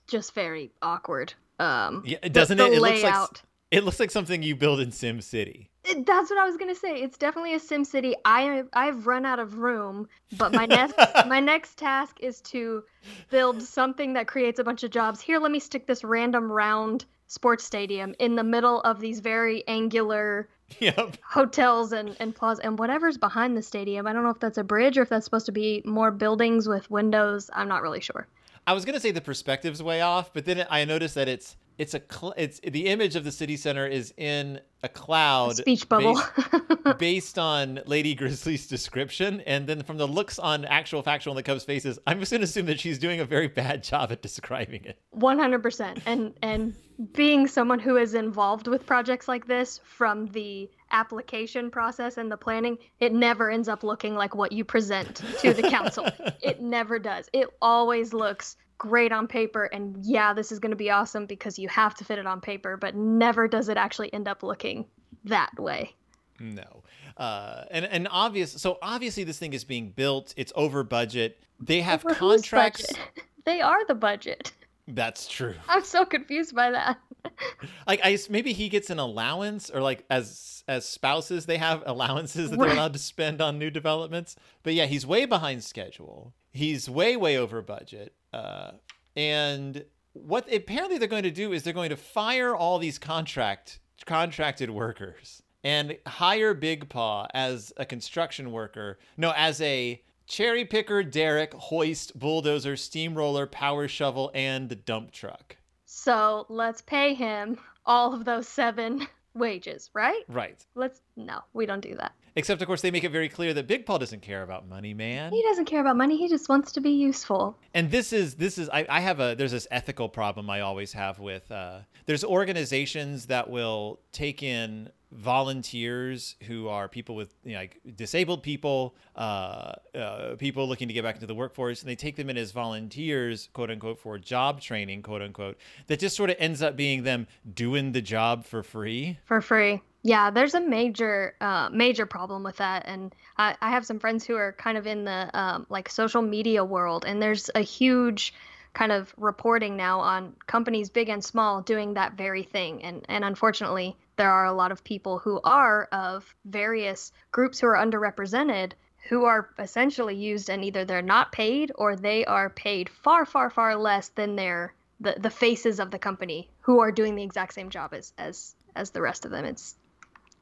[0.07, 1.33] just very awkward.
[1.59, 2.73] Um Yeah, doesn't the it?
[2.73, 3.29] It looks like
[3.71, 5.69] it looks like something you build in Sim City.
[5.85, 7.01] It- That's what I was gonna say.
[7.01, 8.15] It's definitely a Sim City.
[8.25, 10.95] I I've run out of room, but my next
[11.27, 12.83] my next task is to
[13.29, 15.21] build something that creates a bunch of jobs.
[15.21, 19.63] Here, let me stick this random round sports stadium in the middle of these very
[19.67, 21.17] angular Yep.
[21.23, 24.07] hotels and and plaza and whatever's behind the stadium.
[24.07, 26.67] I don't know if that's a bridge or if that's supposed to be more buildings
[26.67, 27.49] with windows.
[27.53, 28.27] I'm not really sure.
[28.69, 31.95] I was gonna say the perspective's way off, but then I noticed that it's it's
[31.95, 36.21] a cl- it's the image of the city center is in a cloud Speech bubble.
[36.53, 41.35] based, based on Lady Grizzly's description, and then from the looks on actual factual on
[41.35, 44.21] the Cubs' faces, I'm just gonna assume that she's doing a very bad job at
[44.21, 44.99] describing it.
[45.15, 46.75] 100% and and
[47.13, 52.37] being someone who is involved with projects like this from the application process and the
[52.37, 56.05] planning it never ends up looking like what you present to the council
[56.41, 60.75] it never does it always looks great on paper and yeah this is going to
[60.75, 64.11] be awesome because you have to fit it on paper but never does it actually
[64.13, 64.85] end up looking
[65.25, 65.93] that way
[66.39, 66.83] No.
[67.17, 68.53] Uh, and and obvious.
[68.53, 70.33] So obviously this thing is being built.
[70.37, 71.43] It's over budget.
[71.59, 72.93] They have whose contracts.
[73.45, 74.53] they are the budget
[74.95, 75.55] That's true.
[75.67, 76.97] i'm so confused by that
[77.87, 82.49] Like I maybe he gets an allowance, or like as as spouses they have allowances
[82.49, 84.35] that they're allowed to spend on new developments.
[84.63, 86.33] But yeah, he's way behind schedule.
[86.51, 88.13] He's way way over budget.
[88.31, 88.71] Uh,
[89.15, 93.79] and what apparently they're going to do is they're going to fire all these contract
[94.05, 98.99] contracted workers and hire Big Paw as a construction worker.
[99.17, 105.57] No, as a cherry picker, derrick, hoist, bulldozer, steamroller, power shovel, and dump truck.
[105.85, 110.23] So let's pay him all of those seven wages, right?
[110.29, 110.65] Right.
[110.75, 112.13] Let's no, we don't do that.
[112.35, 114.93] Except, of course, they make it very clear that Big Paw doesn't care about money,
[114.93, 115.33] man.
[115.33, 116.15] He doesn't care about money.
[116.15, 117.57] He just wants to be useful.
[117.73, 120.93] And this is this is I, I have a there's this ethical problem I always
[120.93, 127.53] have with uh, there's organizations that will take in volunteers who are people with you
[127.53, 131.89] know, like disabled people, uh, uh, people looking to get back into the workforce, and
[131.89, 135.57] they take them in as volunteers, quote unquote, for job training, quote unquote.
[135.87, 139.19] That just sort of ends up being them doing the job for free.
[139.25, 139.81] For free.
[140.01, 144.25] Yeah, there's a major, uh, major problem with that, and I, I have some friends
[144.25, 148.33] who are kind of in the um, like social media world, and there's a huge
[148.73, 153.25] kind of reporting now on companies big and small doing that very thing, and and
[153.25, 158.73] unfortunately, there are a lot of people who are of various groups who are underrepresented
[159.07, 163.49] who are essentially used, and either they're not paid or they are paid far, far,
[163.49, 167.53] far less than their the the faces of the company who are doing the exact
[167.53, 169.45] same job as as as the rest of them.
[169.45, 169.77] It's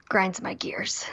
[0.09, 1.05] grinds my gears.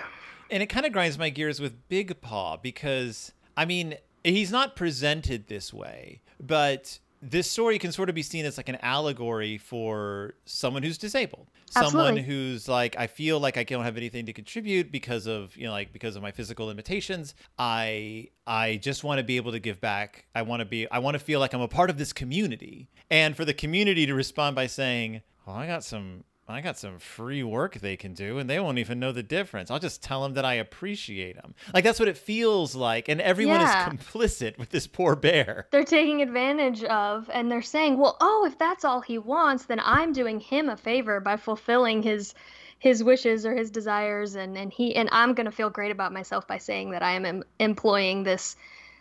[0.51, 4.75] And it kind of grinds my gears with Big Paw because, I mean, he's not
[4.75, 6.99] presented this way, but
[7.31, 11.49] this story can sort of be seen as like an allegory for someone who's disabled.
[11.77, 12.09] Absolutely.
[12.09, 15.65] someone who's like i feel like i don't have anything to contribute because of you
[15.65, 17.35] know like because of my physical limitations.
[17.59, 20.27] I i just want to be able to give back.
[20.35, 22.89] I want to be i want to feel like i'm a part of this community.
[23.11, 26.99] And for the community to respond by saying well i got some I got some
[26.99, 29.71] free work they can do, and they won't even know the difference.
[29.71, 31.55] I'll just tell them that I appreciate them.
[31.73, 33.87] Like that's what it feels like, and everyone Yeah.
[33.91, 35.69] is complicit with this poor bear.
[35.71, 39.81] They're taking advantage of, and they're saying, "Well, oh, if that's all he wants, then
[39.83, 42.35] I'm doing him a favor by fulfilling his
[42.79, 46.47] his wishes or his desires, and and he and I'm gonna feel great about myself
[46.47, 48.57] by saying that I am em- employing this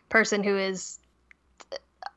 [0.07, 0.97] person who is,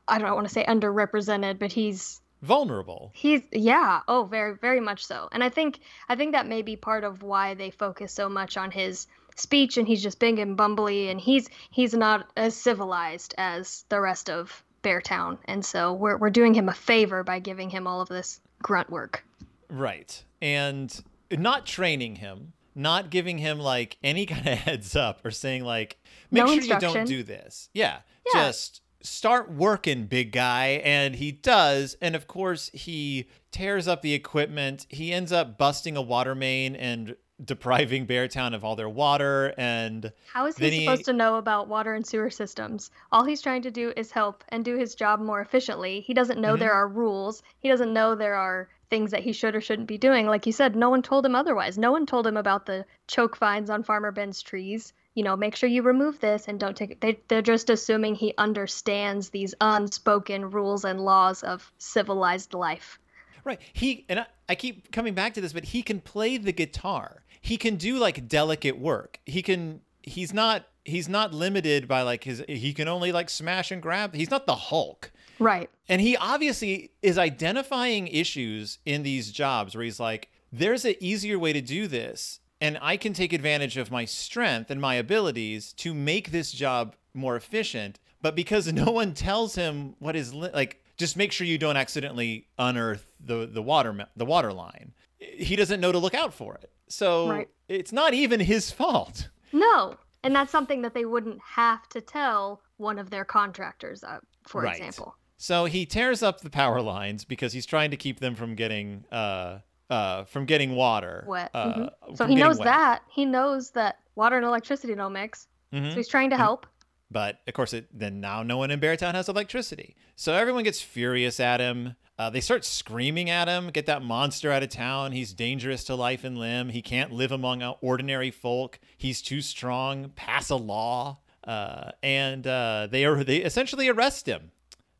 [0.07, 3.11] I don't want to say underrepresented, but he's Vulnerable.
[3.13, 5.27] He's yeah, oh very very much so.
[5.31, 5.79] And I think
[6.09, 9.77] I think that may be part of why they focus so much on his speech
[9.77, 14.29] and he's just big and bumbly and he's he's not as civilized as the rest
[14.29, 15.37] of Beartown.
[15.45, 18.89] And so we're we're doing him a favor by giving him all of this grunt
[18.89, 19.23] work.
[19.69, 20.23] Right.
[20.41, 25.63] And not training him, not giving him like any kind of heads up or saying
[25.63, 25.97] like,
[26.31, 27.69] make No sure you don't do this.
[27.73, 27.99] Yeah.
[28.33, 28.47] Yeah.
[28.47, 30.81] Just start working, big guy.
[30.83, 31.95] And he does.
[32.01, 34.85] And of course, he tears up the equipment.
[34.89, 39.53] He ends up busting a water main and depriving Beartown of all their water.
[39.59, 42.89] And How is he he- supposed to know about water and sewer systems?
[43.11, 45.99] All he's trying to do is help and do his job more efficiently.
[46.01, 46.59] He doesn't know Mhm.
[46.59, 47.43] there are rules.
[47.59, 50.25] He doesn't know there are things that he should or shouldn't be doing.
[50.25, 51.77] Like you said, no one told him otherwise.
[51.77, 54.93] No one told him about the choke vines on Farmer Ben's trees.
[55.17, 57.01] You know, make sure you remove this and don't take it.
[57.01, 62.99] They, they're just assuming he understands these unspoken rules and laws of civilized life.
[63.43, 63.59] Right.
[63.73, 67.23] He and I, I keep coming back to this, but he can play the guitar.
[67.41, 69.19] He can do like delicate work.
[69.25, 69.81] He can.
[70.03, 70.67] He's not.
[70.85, 72.43] He's not limited by like his.
[72.47, 74.13] He can only like smash and grab.
[74.13, 75.11] He's not the Hulk.
[75.39, 75.67] Right.
[75.89, 81.39] And he obviously is identifying issues in these jobs where he's like, there's an easier
[81.39, 82.39] way to do this.
[82.59, 86.95] And I can take advantage of my strength and my abilities to make this job
[87.13, 87.99] more efficient.
[88.21, 91.77] But because no one tells him what is li- like, just make sure you don't
[91.77, 94.93] accidentally unearth the, the water the water line.
[95.19, 96.71] He doesn't know to look out for it.
[96.87, 97.49] So Right.
[97.67, 99.29] it's not even his fault.
[99.53, 99.97] No.
[100.23, 104.61] And that's something that they wouldn't have to tell one of their contractors, uh, for
[104.63, 104.75] Right.
[104.77, 105.15] example.
[105.37, 109.05] So he tears up the power lines because he's trying to keep them from getting
[109.11, 109.59] uh
[109.89, 111.49] uh from getting water Wet.
[111.53, 111.73] Uh,
[112.09, 112.17] Mhm.
[112.17, 112.65] So he knows wet.
[112.65, 113.01] that.
[113.09, 115.47] He knows that water and electricity don't mix.
[115.73, 115.91] Mhm.
[115.91, 116.65] So he's trying to help.
[117.09, 119.95] But of course, it, then now no one in Beartown has electricity.
[120.17, 121.95] So everyone gets furious at him.
[122.19, 125.13] Uh, they start screaming at him, get that monster out of town.
[125.13, 126.69] He's dangerous to life and limb.
[126.69, 128.79] He can't live among uh, ordinary folk.
[128.97, 130.09] He's too strong.
[130.15, 131.19] Pass a law.
[131.45, 134.51] Uh, and uh, they are they essentially arrest him.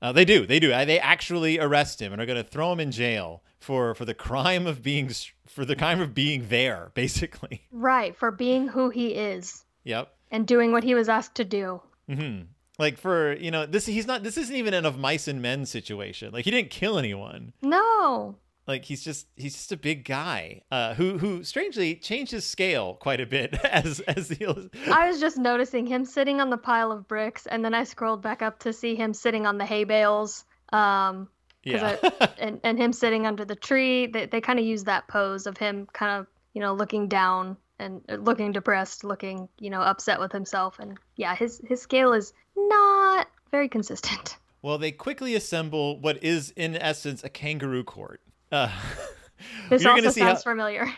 [0.01, 0.45] Uh, they do.
[0.45, 0.71] They do.
[0.71, 4.05] Uh, They actually arrest him and are going to throw him in jail for for
[4.05, 5.09] the crime of being
[5.45, 7.67] for the crime of being there, basically.
[7.71, 8.15] Right.
[8.15, 10.13] For being who he is Yep.
[10.31, 11.81] and doing what he was asked to do.
[12.09, 12.41] hmm
[12.77, 15.65] Like for you know this he's not this isn't even an of mice and men
[15.65, 16.31] situation.
[16.33, 17.53] Like he didn't kill anyone.
[17.61, 18.35] No.
[18.67, 22.95] Like he's just he's just a big guy uh, who who strangely changed his scale
[22.95, 26.91] quite a bit as as the I was just noticing him sitting on the pile
[26.91, 29.85] of bricks, and then I scrolled back up to see him sitting on the hay
[29.85, 30.43] bales.
[30.73, 31.29] Um,
[31.74, 31.97] Yeah.
[32.01, 35.47] I, and and him sitting under the tree, they they kind of use that pose
[35.47, 39.82] of him kind of you know looking down and uh, looking depressed, looking you know
[39.82, 44.38] upset with himself, and yeah, his his scale is not very consistent.
[44.63, 48.22] Well, they quickly assemble what is, in essence, a kangaroo court.
[48.51, 48.70] Uh,
[49.70, 50.91] This you're also gonna see sounds how, familiar.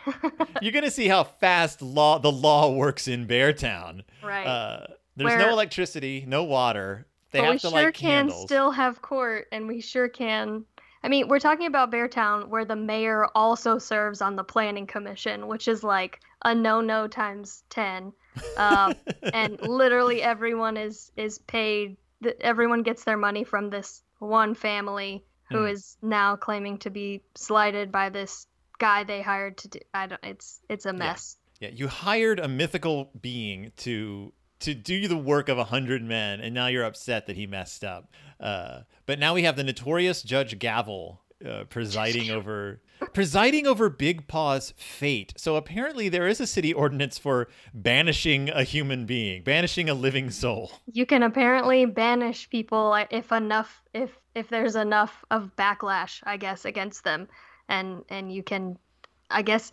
[0.62, 4.04] you're gonna see how fast law the law works in Beartown.
[4.24, 4.48] right.
[4.48, 7.06] Uh, there's Where- no electricity, no water.
[7.32, 10.66] They but we sure can still have court, and we sure can.
[11.04, 15.48] I mean, we're talking about Beartown, where the mayor also serves on the planning commission,
[15.48, 18.12] which is like a no-no times ten,
[18.58, 18.96] um,
[19.34, 21.98] and literally everyone is is paid.
[22.42, 25.68] Everyone gets their money from this one family who Hmm.
[25.72, 28.46] is now claiming to be slighted by this
[28.78, 29.80] guy they hired to do.
[29.94, 30.24] I don't.
[30.24, 31.38] It's it's a mess.
[31.60, 36.42] Yeah, you hired a mythical being to to do the work of a hundred men,
[36.42, 38.12] and now you're upset that he messed up.
[38.40, 42.82] Uh, but now we have the notorious Judge Gavel uh, presiding over
[43.14, 45.34] presiding over Big Paw's fate.
[45.38, 50.30] So apparently there is a city ordinance for banishing a human being, banishing a living
[50.32, 50.72] soul.
[50.92, 56.66] you can apparently banish people if enough if if there's enough of backlash i guess
[56.66, 57.28] against them
[57.68, 58.78] and and you can
[59.30, 59.72] i guess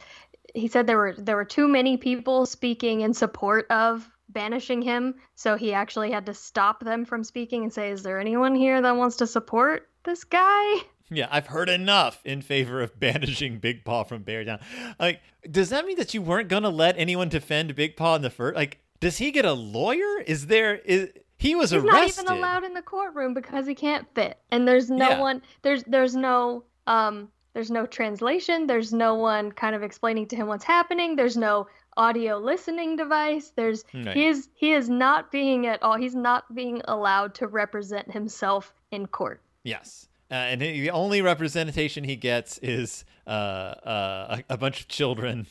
[0.54, 5.14] he said there were there were too many people speaking in support of banishing him
[5.34, 8.80] so he actually had to stop them from speaking and say is there anyone here
[8.82, 10.76] that wants to support this guy
[11.08, 14.60] Yeah, I've heard enough in favor of banishing Big Paw from Beartown.
[14.98, 18.30] Like, does that mean that you weren't gonna let anyone defend Big Paw in the
[18.30, 18.56] first?
[18.56, 20.20] Like, does he get a lawyer?
[20.26, 21.92] Is there is he was arrested?
[21.92, 22.24] he's arrested?
[22.24, 25.20] not even allowed in the courtroom because he can't fit and there's no Yeah.
[25.20, 30.34] one there's there's no um there's no translation there's no one kind of explaining to
[30.34, 33.52] him what's happening there's no audio listening device.
[33.54, 38.10] There's he is he is not being at all he's not being allowed to represent
[38.12, 39.40] himself in court.
[39.64, 40.08] Yes.
[40.30, 44.88] Uh, and he, the only representation he gets is uh, uh, a, a bunch of
[44.88, 45.46] children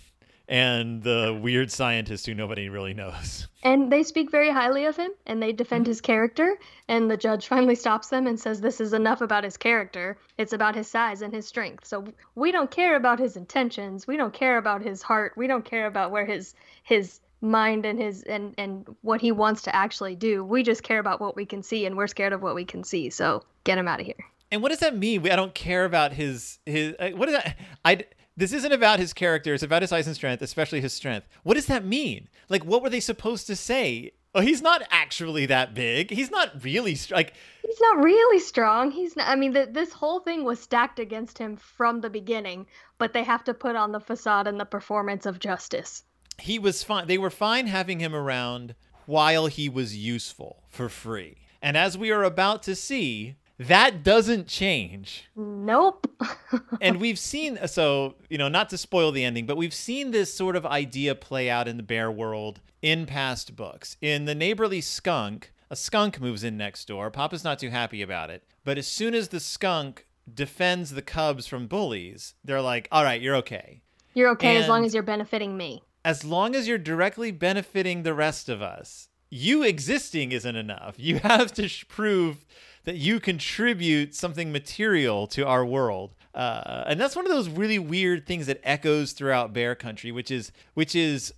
[0.47, 3.47] and the weird scientist who nobody really knows.
[3.63, 7.47] and they speak very highly of him and they defend his character and the judge
[7.47, 11.21] finally stops them and says this is enough about his character it's about his size
[11.21, 12.03] and his strength so
[12.35, 15.87] we don't care about his intentions we don't care about his heart we don't care
[15.87, 20.43] about where his his mind and his and and what he wants to actually do
[20.43, 22.83] we just care about what we can see and we're scared of what we can
[22.83, 25.23] see so get him out of here And what does that mean?
[25.23, 26.93] We- I don't care about his his.
[26.99, 27.57] Uh, what is that?
[27.83, 28.05] I.
[28.37, 29.53] This isn't about his character.
[29.53, 31.27] It's about his size and strength, especially his strength.
[31.43, 32.27] What does that mean?
[32.49, 34.11] Like, what were they supposed to say?
[34.33, 36.11] Oh, he's not actually that big.
[36.11, 37.33] He's not really str- like.
[37.65, 41.37] he's not really strong he's not i mean th- this whole thing was stacked against
[41.37, 42.67] him from the beginning
[42.99, 46.03] but they have to put on the facade and the performance of justice
[46.37, 47.07] He was fine.
[47.07, 48.75] They were fine having him around
[49.05, 51.37] while he was useful for free.
[51.61, 55.25] And as we are about to see, that doesn't change.
[55.35, 56.07] nope
[56.81, 60.33] and we've seen so you know not to spoil the ending but we've seen this
[60.33, 64.81] sort of idea play out in the bear world in past books in the neighborly
[64.81, 68.87] skunk a skunk moves in next door papa's not too happy about it but as
[68.87, 73.81] soon as the skunk defends the cubs from bullies they're like all right you're okay
[74.13, 75.81] You're okay as long as you're benefiting me.
[76.03, 80.95] as long as you're directly benefiting the rest of us, you existing isn't enough.
[80.97, 82.45] You have to sh- prove
[82.85, 86.15] that you contribute something material to our world.
[86.33, 90.31] Uh, and that's one of those really weird things that echoes throughout Bear Country, which
[90.31, 91.33] is which is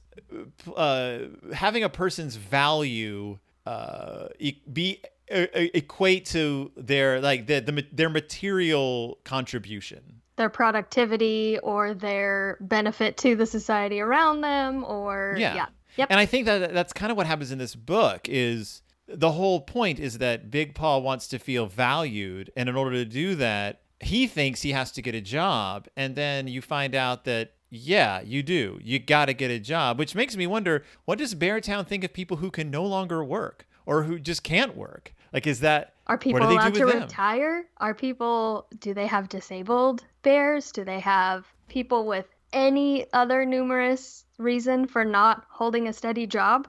[0.75, 1.19] uh,
[1.53, 9.17] having a person's value uh, e- be equate to their like the, the their material
[9.23, 10.21] contribution.
[10.37, 15.55] Their productivity or their benefit to the society around them or Yeah.
[15.55, 15.65] yeah.
[15.97, 16.07] Yep.
[16.11, 19.62] And I think that that's kind of what happens in this book is the whole
[19.62, 23.82] point is that Big Paw wants to feel valued and in order to do that,
[23.99, 28.22] he thinks he has to get a job and then you find out that yeah,
[28.22, 28.80] you do.
[28.82, 32.14] You got to get a job, which makes me wonder what does Beartown think of
[32.14, 35.14] people who can no longer work or who just can't work?
[35.34, 37.01] Like is that Are people what do they allowed do to them?
[37.03, 37.66] retire?
[37.78, 40.72] Are people do they have disabled bears?
[40.72, 46.68] Do they have people with any other numerous reason for not holding a steady job?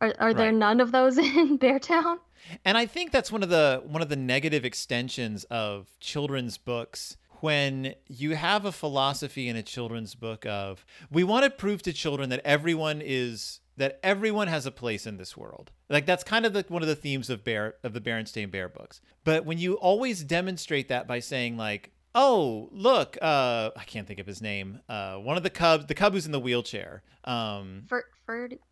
[0.00, 0.54] Are, are there Right.
[0.54, 2.18] none of those in Beartown?
[2.64, 7.16] And I think that's one of the one of the negative extensions of children's books
[7.40, 11.92] when you have a philosophy in a children's book of we want to prove to
[11.92, 15.70] children that everyone is that everyone has a place in this world.
[15.90, 18.68] Like that's kind of the, one of the themes of Bear of the Berenstain Bear
[18.68, 19.00] books.
[19.24, 24.18] But when you always demonstrate that by saying like, "Oh, look, uh, I can't think
[24.20, 24.80] of his name.
[24.88, 27.02] Uh, one of the cubs, the cub who's in the wheelchair.
[27.24, 28.04] Um, for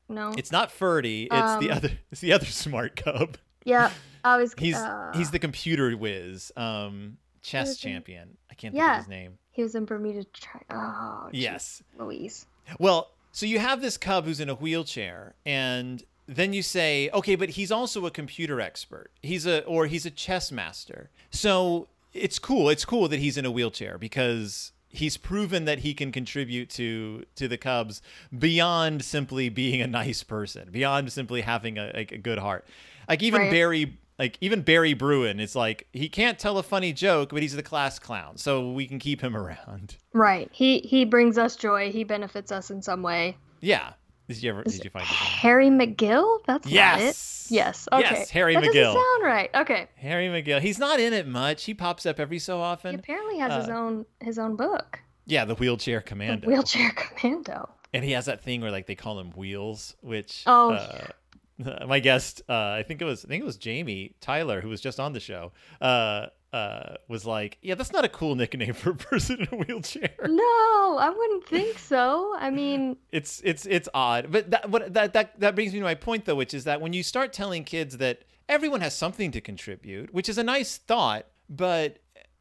[0.09, 0.32] no.
[0.36, 1.24] it's not Ferdy.
[1.30, 1.90] It's the Um, other.
[2.12, 3.36] It's the other smart cub.
[3.64, 3.90] yeah.
[4.24, 6.50] I was He's uh, he's the computer whiz.
[6.57, 8.36] Um, chess in- champion.
[8.50, 9.38] I can't think of his name.
[9.50, 10.62] He was in Bermuda Tri.
[10.70, 11.82] Oh, geez, Yes.
[11.98, 12.46] Louise.
[12.78, 17.34] Well, so you have this cub who's in a wheelchair, and then you say, okay,
[17.36, 19.11] but he's also a computer expert.
[19.22, 21.11] He's a or he's a chess master.
[21.30, 22.70] So it's cool.
[22.70, 27.24] It's cool that he's in a wheelchair because he's proven that he can contribute to
[27.36, 28.03] to the Cubs
[28.36, 32.66] beyond simply being a nice person, beyond simply having a, like, a good heart.
[33.09, 33.51] Like even Right.
[33.51, 37.57] Barry like even Barry Bruin is like he can't tell a funny joke, but he's
[37.57, 39.97] the class clown, so we can keep him around.
[40.12, 40.49] Right.
[40.53, 41.90] He he brings us joy.
[41.90, 43.36] He benefits us in some way.
[43.61, 43.95] Yeah.
[44.29, 45.16] Did you ever did you find his?
[45.16, 46.41] Harry McGill?
[46.47, 47.49] That's Yes.
[47.51, 47.87] Yes.
[47.93, 48.01] Okay.
[48.03, 48.72] Yes, Harry that McGill.
[48.95, 49.51] doesn't sound right.
[49.55, 49.87] Okay.
[49.97, 50.61] Harry McGill.
[50.61, 51.64] He's not in it much.
[51.64, 52.93] He pops up every so often.
[52.95, 55.01] He apparently has his uh, own his own book.
[55.27, 56.47] Yeah, the wheelchair The commando.
[56.49, 57.68] Wheelchair Commando.
[57.93, 62.01] and he has that thing where like they call him wheels, which Oh, uh, my
[62.01, 64.99] guest, uh, I think it was I think it was Jamie Tyler who was just
[64.99, 65.53] on the show.
[65.83, 69.57] Uh, uh, was like, yeah, that's not a cool nickname for a person in a
[69.57, 70.11] wheelchair.
[70.28, 72.36] No, I wouldn't think so.
[72.38, 75.84] I mean, It's it's it's odd, but that what that that that brings me to
[75.84, 79.32] my point though, which is that when you start telling kids that everyone has something
[79.32, 81.98] to contribute, which is a nice thought, but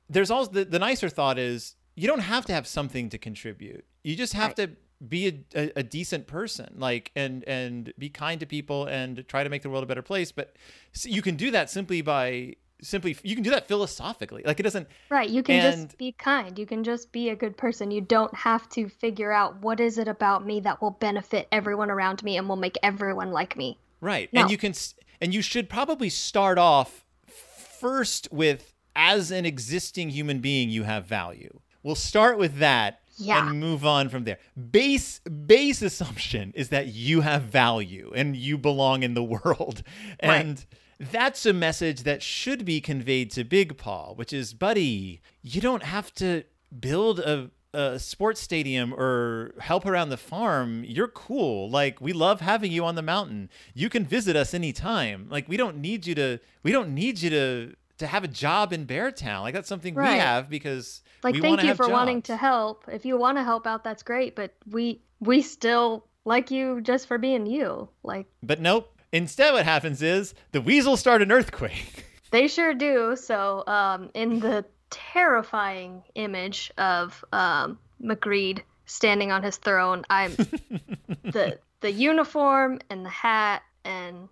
[0.10, 3.86] there's also the, the nicer thought is you don't have to have something to contribute.
[4.04, 4.72] You just have to
[5.08, 9.44] be a, a, a decent person, like and and be kind to people and try
[9.44, 10.32] to make the world a better place.
[10.32, 10.56] But
[11.02, 14.44] you can do that simply by simply you can do that philosophically.
[14.46, 16.58] Like it doesn't right, you can And- just be kind.
[16.60, 17.90] You can just be a good person.
[17.92, 21.90] You don't have to figure out what is it about me that will benefit everyone
[21.90, 23.78] around me and will make everyone like me.
[24.02, 24.32] Right.
[24.34, 24.42] No.
[24.42, 24.74] And you can
[25.22, 31.06] and you should probably start off first with as an existing human being you have
[31.06, 31.60] value.
[31.82, 33.48] We'll start with that Yeah.
[33.50, 34.40] and move on from there.
[34.72, 39.84] Base base assumption is that you have value and you belong in the world.
[40.22, 40.46] Right.
[40.46, 40.66] And
[41.00, 45.84] that's a message that should be conveyed to Big Paw, which is, buddy, you don't
[45.84, 46.44] have to
[46.80, 50.84] build a, a sports stadium or help around the farm.
[50.86, 51.70] You're cool.
[51.70, 53.50] Like, we love having you on the mountain.
[53.74, 55.28] You can visit us anytime.
[55.30, 58.74] Like, we don't need you to, we don't need you to, to have a job
[58.74, 59.42] in Beartown.
[59.42, 62.86] Like, that's something we have because Like thank you for wanting to help.
[62.92, 67.08] If you want to help out, that's great, but we we still like you just
[67.08, 67.88] for being you.
[68.04, 68.93] Like But nope.
[69.14, 72.06] Instead, what happens is the weasels start an earthquake.
[72.32, 73.16] They sure do.
[73.16, 80.32] So, um, in the terrifying image of um, McGreed standing on his throne, I'm
[81.24, 84.30] the the uniform and the hat and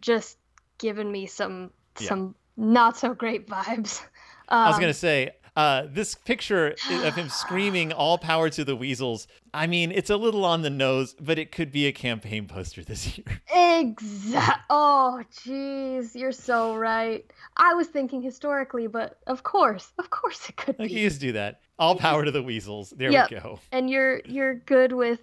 [0.00, 0.38] just
[0.78, 2.06] giving me some Yeah.
[2.10, 4.02] some not so great vibes.
[4.48, 8.76] Um, I was gonna say, uh, this picture of him screaming "All power to the
[8.76, 12.46] weasels." I mean, it's a little on the nose, but it could be a campaign
[12.46, 13.42] poster this year.
[13.54, 14.60] Exact.
[14.70, 17.30] Oh, jeez, you're so right.
[17.56, 20.94] I was thinking historically, but of course, of course, it could Like be.
[21.00, 21.60] you just do that.
[21.78, 22.94] All power to the weasels.
[22.96, 23.30] There Yep.
[23.30, 23.60] we go.
[23.72, 25.20] and you're you're good with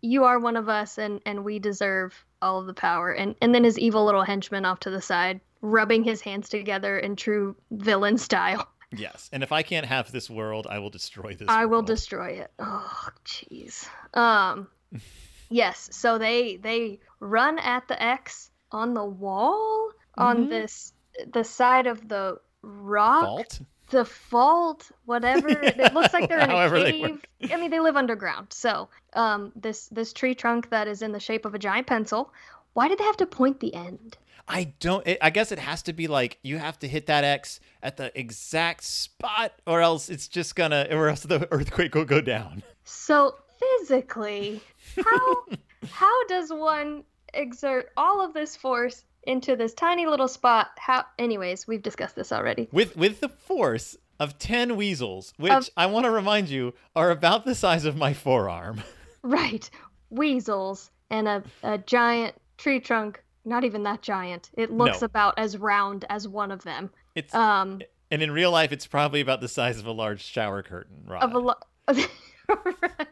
[0.00, 3.54] you are one of us and and we deserve all of the power and and
[3.54, 7.54] then his evil little henchman off to the side rubbing his hands together in true
[7.70, 9.28] villain style Yes.
[9.32, 11.48] And if I can't have this world, I will destroy this.
[11.48, 14.68] i will destroy it oh jeez um
[15.48, 20.48] yes so they they run at the x on the wall on Mhm.
[20.50, 20.92] this
[21.32, 23.60] the side of the rock fault.
[23.90, 25.48] the fault, whatever.
[25.84, 27.24] It looks like they're in a cave.
[27.52, 28.52] I mean, they live underground.
[28.52, 32.32] So, um, this this tree trunk that is in the shape of a giant pencil.
[32.74, 34.16] Why did they have to point the end?
[34.50, 35.06] I don't.
[35.06, 37.96] It, I guess it has to be like you have to hit that X at
[37.96, 42.62] the exact spot, or else it's just gonna, or else the earthquake will go down.
[42.84, 44.60] So physically,
[45.04, 45.36] how
[45.90, 50.68] how does one exert all of this force into this tiny little spot?
[50.78, 51.04] How?
[51.18, 52.68] Anyways, we've discussed this already.
[52.72, 57.10] with with the force of 10 weasels which Of- i want to remind you are
[57.10, 58.82] about the size of my forearm
[59.22, 59.70] Right,
[60.10, 63.22] weasels and a a giant tree trunk.
[63.44, 64.50] Not even that giant.
[64.56, 65.06] It looks No.
[65.06, 66.90] about as round as one of them.
[67.14, 67.80] it's Um,
[68.10, 71.22] and in real life it's probably about the size of a large shower curtain rod
[71.22, 71.66] of a lot.
[71.88, 73.06] right.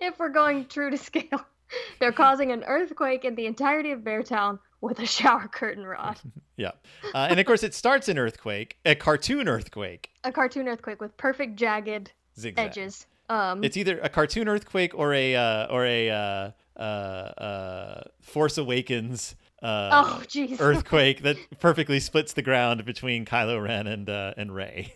[0.00, 1.44] If we're going true to scale,
[2.00, 6.18] they're causing an earthquake in the entirety of Beartown with a shower curtain rod.
[6.56, 6.72] yeah
[7.14, 11.16] uh, and of course it starts an earthquake a cartoon earthquake A cartoon earthquake with
[11.16, 13.06] perfect jagged zigzag edges.
[13.28, 18.58] Um, it's either a cartoon earthquake or a uh, or a uh, uh, uh, force
[18.58, 20.60] awakens uh, oh, jeez.
[20.60, 24.94] earthquake that perfectly splits the ground between kylo ren and uh, and Rey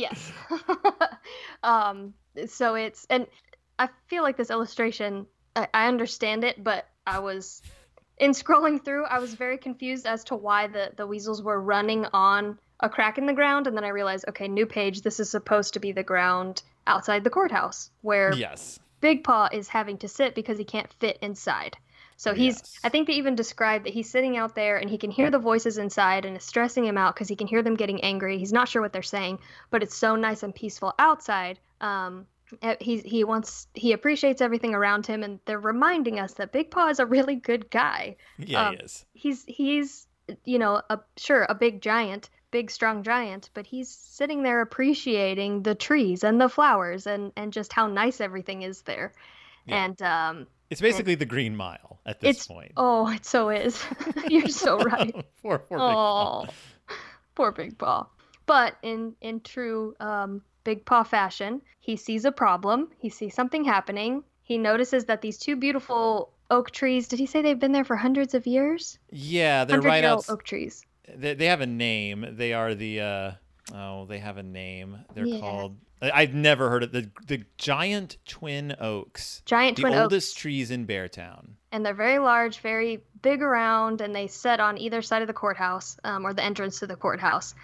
[0.00, 0.32] Yes.
[1.62, 2.14] um,
[2.46, 3.26] so it's and
[3.78, 5.26] I feel like this illustration.
[5.54, 7.60] I, I understand it, but I was
[8.18, 9.04] in scrolling through.
[9.04, 13.18] I was very confused as to why the the weasels were running on a crack
[13.18, 15.02] in the ground, and then I realized, okay, new page.
[15.02, 18.80] This is supposed to be the ground outside the courthouse where Yes.
[19.00, 21.76] Big Paw is having to sit because he can't fit inside.
[22.20, 22.80] So he's, Yes.
[22.84, 25.38] I think they even described that he's sitting out there and he can hear the
[25.38, 28.36] voices inside and it's stressing him out because he can hear them getting angry.
[28.36, 29.38] He's not sure what they're saying,
[29.70, 31.58] but it's so nice and peaceful outside.
[31.80, 32.26] Um,
[32.60, 36.70] eh, he's, he wants, he appreciates everything around him and they're reminding us that Big
[36.70, 38.16] Paw is a really good guy.
[38.36, 39.06] Yeah, Um, he is.
[39.14, 40.06] He's, he's,
[40.44, 45.62] you know, a, sure, a big giant, big strong giant, but he's sitting there appreciating
[45.62, 49.14] the trees and the flowers and, and just how nice everything is there.
[49.64, 49.84] Yeah.
[49.84, 52.72] And, um, It's basically the Green Mile at this it's point.
[52.76, 53.84] oh, it so is.
[54.28, 55.12] You're so right.
[55.42, 56.46] poor, poor Big Oh, Paw.
[57.34, 58.06] poor Big Paw.
[58.46, 62.88] But in in true um, Big Paw fashion, he sees a problem.
[62.98, 64.22] He sees something happening.
[64.42, 67.06] He notices that these two beautiful oak trees.
[67.08, 68.98] Did he say they've been there for hundreds of years?
[69.10, 70.28] Yeah, they're right out.
[70.28, 70.84] oak trees.
[71.12, 72.26] They, they have a name.
[72.32, 73.00] They are the.
[73.00, 73.32] Uh,
[73.74, 74.98] oh, they have a name.
[75.14, 75.40] They're Yeah.
[75.40, 75.76] called.
[76.02, 79.42] I've never heard of the the giant twin oaks.
[79.44, 81.50] Giant the twin oldest oaks, trees in Beartown.
[81.72, 85.34] and they're very large, very big around, and they sit on either side of the
[85.34, 87.54] courthouse um, or the entrance to the courthouse.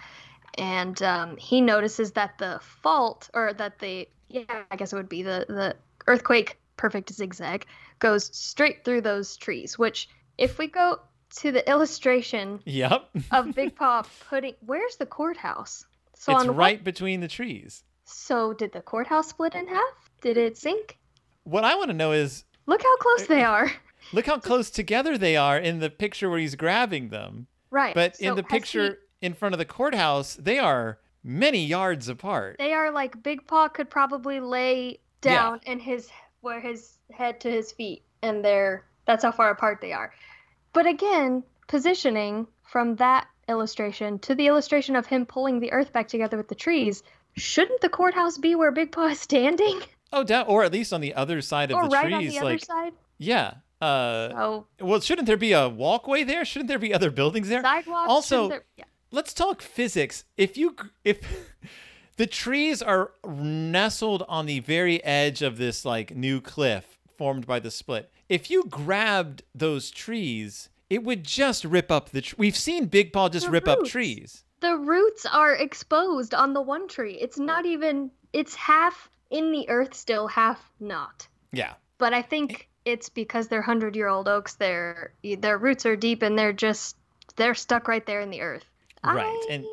[0.57, 5.09] And um, he notices that the fault, or that the yeah, I guess it would
[5.09, 5.75] be the the
[6.07, 7.65] earthquake perfect zigzag
[7.99, 9.79] goes straight through those trees.
[9.79, 10.99] Which, if we go
[11.37, 13.09] to the illustration Yep.
[13.31, 15.85] of Big Paw putting, where's the courthouse?
[16.15, 17.83] So it's on what- right between the trees.
[18.07, 20.09] So did the courthouse split in half?
[20.21, 20.97] Did it sink?
[21.43, 23.71] What I want to know is Look how close they uh, are.
[24.13, 27.47] look how close together they are in the picture where he's grabbing them.
[27.69, 27.93] Right.
[27.93, 31.65] But so in the has he- picture in front of the courthouse, they are many
[31.65, 32.55] yards apart.
[32.59, 35.33] They are like Big Paw could probably lay Yeah.
[35.35, 36.09] down and his
[36.41, 40.13] where his head to his feet and they're that's how far apart they are.
[40.73, 46.07] But again, positioning from that illustration to the illustration of him pulling the earth back
[46.09, 47.01] together with the trees,
[47.37, 49.79] shouldn't the courthouse be where Big Paw is standing?
[50.13, 52.37] Oh, down, or at least on the other side of or the right trees.
[52.37, 52.93] on the other side?
[53.17, 53.55] yeah.
[53.81, 56.45] Uh, Oh, well, shouldn't there be a walkway there?
[56.45, 57.61] Shouldn't there be other buildings there?
[57.61, 58.09] sidewalks.
[58.09, 58.85] Also- there- yeah.
[59.11, 60.23] Let's talk physics.
[60.37, 61.19] If you if
[62.15, 67.59] the trees are nestled on the very edge of this like new cliff formed by
[67.59, 72.21] the split, if you grabbed those trees, it would just rip up the.
[72.21, 74.45] Tr- We've seen Big Paw just The rip up trees.
[74.59, 77.17] The roots are exposed on the one tree.
[77.19, 81.27] It's not even it's half in the earth still, half not.
[81.51, 81.73] Yeah.
[81.97, 84.55] But I think it's because they're hundred year old oaks.
[84.55, 86.95] Their their roots are deep and they're just
[87.35, 88.65] they're stuck right there in the earth.
[89.03, 89.65] Right, I and-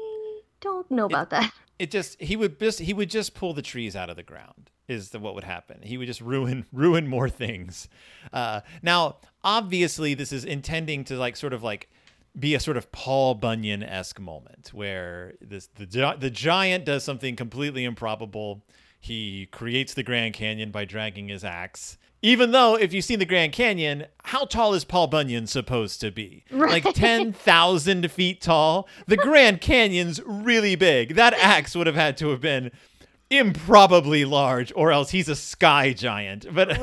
[0.61, 1.53] don't know about that.
[1.79, 4.71] it just he would just he would just pull the trees out of the ground
[4.87, 7.89] is the, what would happen he would just ruin ruin more things
[8.33, 11.91] uh, now obviously this is intending to like sort of like
[12.39, 17.85] be a sort of paul bunyan-esque moment where this the, the giant does something completely
[17.85, 18.65] improbable
[19.01, 23.27] he creates the grand canyon by dragging his axe even though if you've seen the
[23.27, 28.89] grand canyon how tall is paul bunyan supposed to be like 10,000 feet tall.
[29.07, 31.15] The Grand Canyon's really big.
[31.15, 32.71] That axe would have had to have been
[33.31, 36.47] improbably large, or else he's a sky giant.
[36.53, 36.79] But,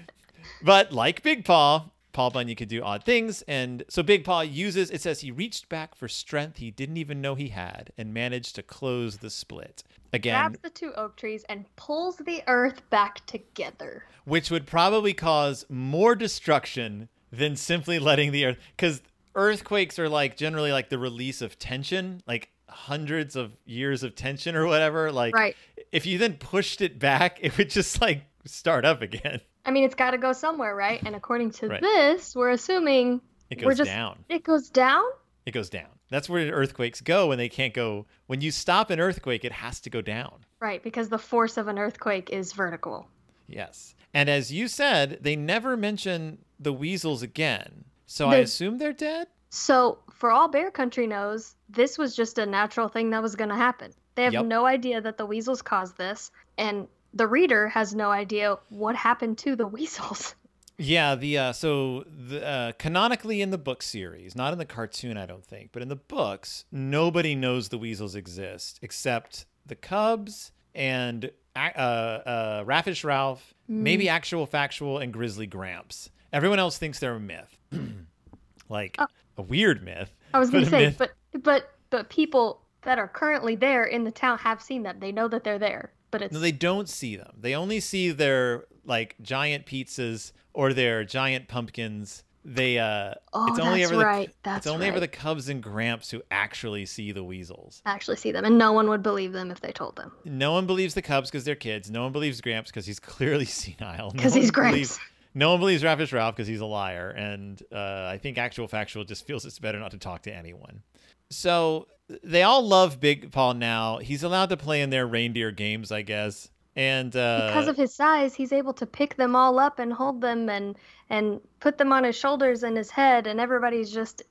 [0.62, 3.42] but like Big Paw, Paul Bunyan could do odd things.
[3.42, 7.20] And so Big Paw uses, it says he reached back for strength he didn't even
[7.20, 9.82] know he had and managed to close the split.
[10.12, 14.04] Again, Grabs the two oak trees and pulls the earth back together.
[14.24, 19.00] which would probably cause more destruction than simply letting the earth because
[19.34, 24.54] earthquakes are like generally like the release of tension like hundreds of years of tension
[24.54, 25.56] or whatever like Right.
[25.90, 29.84] if you then pushed it back it would just like start up again I mean,
[29.84, 31.00] it's got to go somewhere, right?
[31.04, 31.80] And according to Right.
[31.80, 35.04] this, we're assuming it We're goes just- down it goes down.
[35.44, 38.98] it goes down that's where earthquakes go when they can't go when you stop an
[39.00, 43.08] earthquake it has to go down Right, because the force of an earthquake is vertical.
[43.48, 48.92] yes and as you said they never mention the weasels again so i assume they're
[48.94, 53.36] dead So, for all Bear Country knows, this was just a natural thing that was
[53.36, 53.92] going to happen.
[54.14, 54.46] They have Yep.
[54.46, 59.38] no idea that the weasels caused this, and the reader has no idea what happened
[59.38, 60.34] to the weasels.
[60.78, 65.16] Yeah, the uh, so the uh, canonically in the book series, not in the cartoon,
[65.16, 70.50] I don't think, but in the books, nobody knows the weasels exist except the Cubs
[70.74, 76.10] and uh, uh, Raffish Ralph, maybe Actual Factual, and Grizzly Gramps.
[76.32, 77.56] Everyone else thinks they're a myth,
[78.68, 79.06] like Oh.
[79.36, 80.16] a weird myth.
[80.34, 84.02] I was going to say, myth- but but but people that are currently there in
[84.04, 84.98] the town have seen them.
[84.98, 87.32] They know that they're there, but it's No, they don't see them.
[87.40, 93.60] They only see their like giant pizzas or their giant pumpkins they uh Oh, it's
[93.60, 94.34] only that's ever the, right.
[94.42, 94.90] That's it's only right.
[94.92, 97.82] ever the Cubs and Gramps who actually see the weasels.
[97.86, 100.66] Actually, see them, and no one would believe them if they told them No one
[100.66, 101.88] believes the Cubs because they're kids.
[101.88, 104.08] No one believes Gramps because he's clearly senile.
[104.08, 105.08] No because he's one believes- Gramps.
[105.34, 109.04] No one believes Raffish Ralph because he's a liar, and uh, I think Actual Factual
[109.04, 110.82] just feels it's better not to talk to anyone.
[111.30, 111.86] So
[112.22, 113.98] they all love Big Paw now.
[113.98, 116.48] He's allowed to play in their reindeer games, I guess.
[116.74, 120.20] And uh, because of his size, he's able to pick them all up and hold
[120.20, 120.76] them and
[121.10, 124.22] and put them on his shoulders and his head, and everybody's just.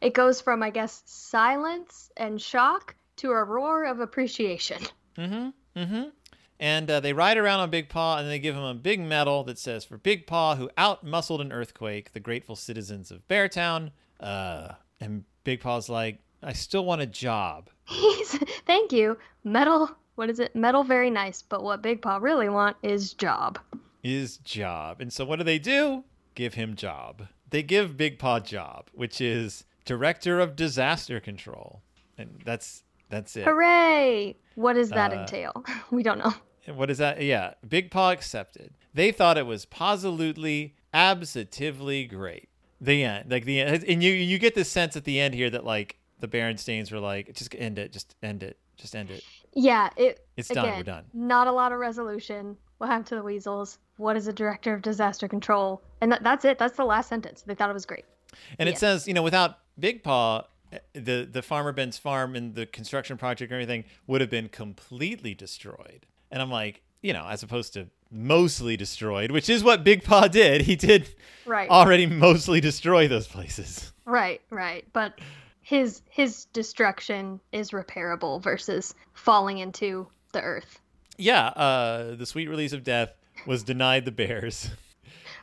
[0.00, 4.82] It goes from, I guess, silence and shock to a roar of appreciation.
[5.16, 5.80] Mm-hmm.
[5.80, 6.08] Mm-hmm.
[6.60, 9.44] And uh, they ride around on Big Paw, and they give him a big medal
[9.44, 14.72] that says, "For Big Paw, who out-muscled an earthquake, the grateful citizens of Beartown." Uh,
[15.00, 19.90] and Big Paw's like, "I still want a job." He's thank you, metal.
[20.14, 20.54] What is it?
[20.54, 21.42] Metal, very nice.
[21.42, 23.58] But what Big Paw really want is job.
[24.02, 25.00] Is job.
[25.00, 26.04] And so what do they do?
[26.34, 27.26] Give him job.
[27.50, 31.82] They give Big Paw job, which is director of disaster control,
[32.18, 33.44] and that's that's it.
[33.44, 34.36] Hooray!
[34.54, 35.64] What does that Uh, entail?
[35.90, 36.34] We don't know.
[36.74, 37.22] What is that?
[37.22, 38.72] Yeah, Big Paw accepted.
[38.94, 42.48] They thought it was positively, absolutely great.
[42.80, 45.50] The end, like the end, and you you get this sense at the end here
[45.50, 45.96] that like
[46.30, 49.22] the Berenstains were like, just end it, just end it, just end it.
[49.52, 50.26] Yeah, it.
[50.36, 50.76] It's again, done.
[50.78, 51.04] We're done.
[51.12, 52.56] Not a lot of resolution.
[52.78, 53.78] What happened to the weasels?
[53.98, 55.82] What is a director of disaster control?
[56.00, 56.58] And that, that's it.
[56.58, 57.42] That's the last sentence.
[57.42, 58.04] They thought it was great.
[58.58, 62.54] And it says, you know, without Big Paw, eh, the the farmer Ben's farm and
[62.54, 66.06] the construction project and everything would have been completely destroyed.
[66.32, 70.26] And I'm like, you know, as opposed to mostly destroyed, which is what Big Paw
[70.28, 70.62] did.
[70.62, 71.14] He did
[71.46, 71.68] Right.
[71.70, 73.92] already mostly destroy those places.
[74.04, 74.40] Right.
[74.50, 74.84] Right.
[74.92, 75.18] But
[75.64, 80.78] his his destruction is repairable versus falling into the earth.
[81.16, 83.10] Yeah, uh, the sweet release of death
[83.46, 84.70] was denied the bears.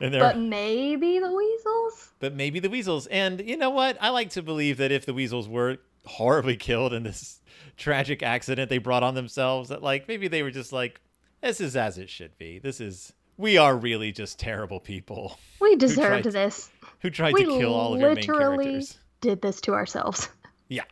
[0.00, 2.10] And But maybe the weasels.
[2.18, 3.06] but maybe the weasels.
[3.08, 3.96] And you know what?
[4.00, 7.40] I like to believe that if the weasels were horribly killed in this
[7.76, 11.00] tragic accident they brought on themselves, that like maybe they were just like,
[11.40, 12.58] this is as it should be.
[12.58, 16.70] This is we are really just terrible people We deserved tried- this.
[17.00, 18.98] who tried we to kill all of your main characters.
[19.22, 20.28] Did this to ourselves.
[20.68, 20.84] Yeah.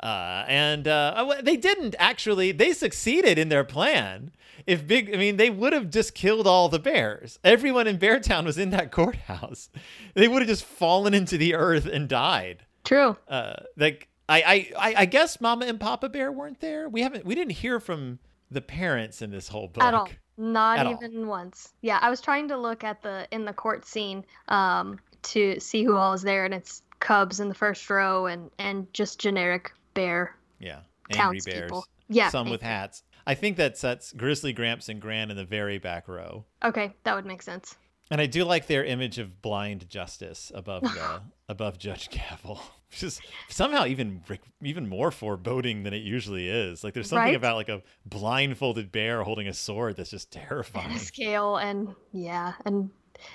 [0.00, 2.52] Uh, and uh, uh, they didn't actually.
[2.52, 4.30] They succeeded in their plan.
[4.66, 7.38] If big, I mean, they would have just killed all the bears.
[7.44, 9.68] Everyone in Beartown was in that courthouse.
[10.14, 12.64] They would have just fallen into the earth and died.
[12.84, 13.18] True.
[13.28, 16.88] Uh, like I, I, I, guess Mama and Papa Bear weren't there.
[16.88, 17.26] We haven't.
[17.26, 18.18] We didn't hear from
[18.50, 20.08] the parents in this whole book At all.
[20.38, 20.94] Not At all.
[20.94, 21.74] even once.
[21.82, 25.82] Yeah, I was trying to look at the in the court scene um to see
[25.82, 29.72] who all is there and it's Cubs in the first row and and just generic
[29.94, 30.80] bear Yeah,
[31.10, 31.60] angry bears.
[31.70, 31.84] townspeople.
[32.08, 32.28] Yeah.
[32.28, 33.02] Some with hats.
[33.26, 36.44] I think that sets Grizzly Gramps and Gran in the very back row.
[36.64, 37.74] Okay, that would make sense.
[38.08, 43.02] And I do like their image of blind justice above the above Judge Gavel, which
[43.02, 44.22] is somehow even
[44.62, 46.84] even more foreboding than it usually is.
[46.84, 47.34] Like there's something Right?
[47.34, 50.92] about like a blindfolded bear holding a sword that's just And terrifying.
[50.92, 52.90] a scale and yeah, and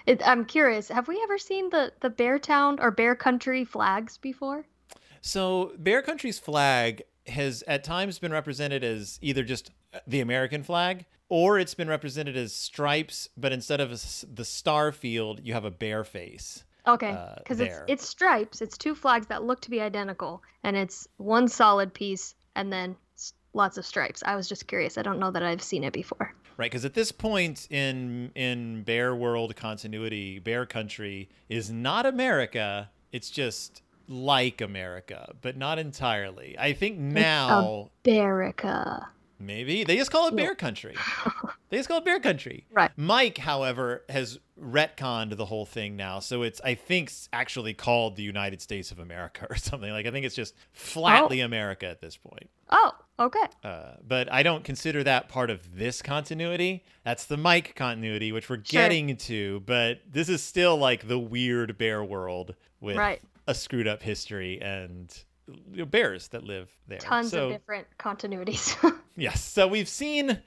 [0.06, 4.18] it, I'm curious, have we ever seen the the Bear Town or Bear Country flags
[4.18, 4.66] before?
[5.22, 9.72] So Bear Country's flag has at times been represented as either just
[10.08, 15.40] the American flag or it's been represented as stripes, but instead of the star field,
[15.44, 16.66] you have a bear face.
[16.86, 18.62] Okay, uh, because it's it's stripes.
[18.62, 22.96] It's two flags that look to be identical, and it's one solid piece and then
[23.54, 24.24] lots of stripes.
[24.26, 24.98] I was just curious.
[24.98, 26.34] I don't know that I've seen it before.
[26.58, 32.90] Right, because at this point in in Bear World continuity, Bear Country is not America.
[33.12, 36.56] It's just like America, but not entirely.
[36.60, 39.08] I think now Berica.
[39.40, 40.96] maybe they just call it Bear Country.
[41.70, 42.66] they just call it Bear Country.
[42.72, 42.92] Right.
[42.98, 48.16] Mike, however, has retconned the whole thing now, so it's I think s- actually called
[48.16, 49.92] the United States of America or something.
[49.92, 51.46] Like I think it's just flatly oh.
[51.46, 52.50] America at this point.
[52.70, 52.92] Oh,
[53.26, 53.46] okay.
[53.64, 56.84] Uh, but I don't consider that part of this continuity.
[57.04, 58.64] That's the Mike continuity, which we're Sure.
[58.64, 59.62] getting to.
[59.66, 63.22] But this is still like the weird bear world with Right.
[63.48, 65.14] a screwed up history and
[65.72, 67.00] you know, bears that live there.
[67.00, 68.76] Tons so, of different continuities.
[69.18, 69.44] Yes.
[69.44, 70.42] So we've seen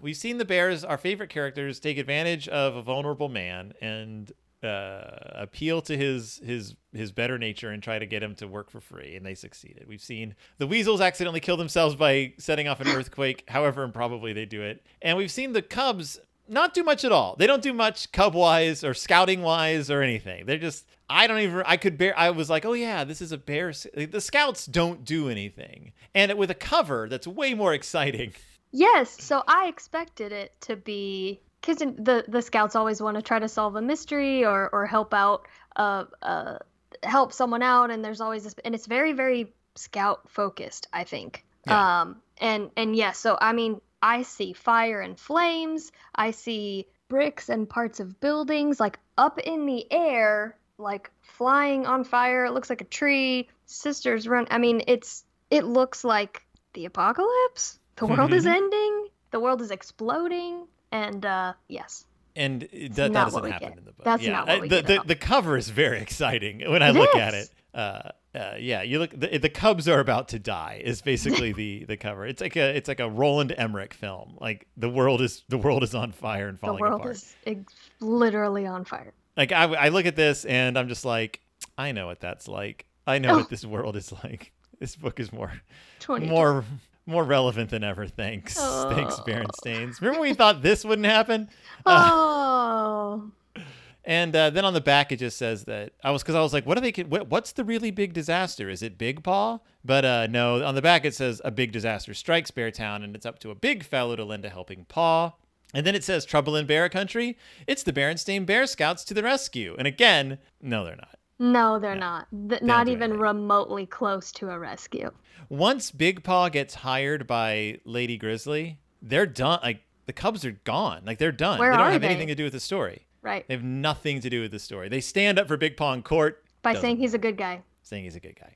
[0.00, 4.30] we've seen the bears, our favorite characters, take advantage of a vulnerable man and
[4.62, 8.70] uh, appeal to his his his better nature and try to get him to work
[8.70, 9.86] for free, and they succeeded.
[9.88, 14.46] We've seen the weasels accidentally kill themselves by setting off an earthquake, however improbably they
[14.46, 17.36] do it, and we've seen the cubs not do much at all.
[17.38, 20.46] They don't do much cub wise or scouting wise or anything.
[20.46, 23.32] They're just I don't even I could bear I was like, "Oh yeah, this is
[23.32, 28.32] a bear the scouts don't do anything." And with a cover that's way more exciting.
[28.72, 33.38] yes, so I expected it to be because the the scouts always want to try
[33.38, 35.46] to solve a mystery or or help out
[35.76, 36.58] uh uh
[37.02, 41.44] help someone out and there's always this and it's very very scout focused i think
[41.66, 42.00] Yeah.
[42.02, 47.48] um and and yes so i mean i see fire and flames i see bricks
[47.48, 52.70] and parts of buildings like up in the air like flying on fire it looks
[52.70, 56.42] like a tree sisters run i mean it's it looks like
[56.72, 58.54] the apocalypse the world is Mhm.
[58.56, 62.04] ending the world is exploding and uh yes
[62.36, 64.04] and that, that doesn't happen in the book.
[64.04, 66.90] That's yeah, not what we the, get the the cover is very exciting when I
[66.90, 67.50] It look at it.
[67.74, 69.10] Uh, uh, yeah, you look.
[69.10, 70.80] The, the Cubs are about to die.
[70.84, 72.26] Is basically the the cover.
[72.26, 74.36] It's like a it's like a Roland Emmerich film.
[74.40, 76.90] Like the world is the world is on fire and falling apart.
[76.90, 77.16] the world apart.
[77.16, 81.40] is ex- literally on fire Like I, I look at this and I'm just like,
[81.76, 82.86] I know what that's like.
[83.06, 83.36] I know Oh.
[83.38, 84.52] what this world is like.
[84.78, 85.52] This book is more
[86.00, 86.64] 20 more
[87.08, 88.06] more relevant than ever.
[88.06, 89.24] Thanks, thanks, Oh.
[89.26, 90.00] Berenstain.
[90.00, 91.48] Remember we thought this wouldn't happen?
[91.86, 93.30] oh
[94.04, 96.54] And uh, then on the back, it just says that I was because I was
[96.54, 96.92] like, what are they?
[97.02, 98.70] What, what's the really big disaster?
[98.70, 99.58] Is it Big Paw?
[99.84, 103.14] But uh, no, on the back it says a big disaster strikes Bear Town, and
[103.14, 105.34] it's up to a big fellow to lend a helping paw.
[105.74, 107.36] And then it says trouble in Bear Country.
[107.66, 109.76] It's the Berenstain Bear Scouts to the rescue.
[109.78, 111.17] And again, no, they're not.
[111.38, 113.20] No they're not Th- don't even anything.
[113.20, 115.10] remotely close to a rescue
[115.48, 119.60] Once Big Paw gets hired by Lady Grizzly, they're done.
[119.62, 121.02] Like the Cubs are gone.
[121.06, 121.58] Like they're done.
[121.58, 122.08] Where they don't have they?
[122.08, 123.06] anything to do with the story.
[123.22, 124.88] right They have nothing to do with the story.
[124.88, 126.44] They stand up for Big Paw in court.
[126.62, 128.54] by Doesn't saying he's a good guy saying he's a good guy.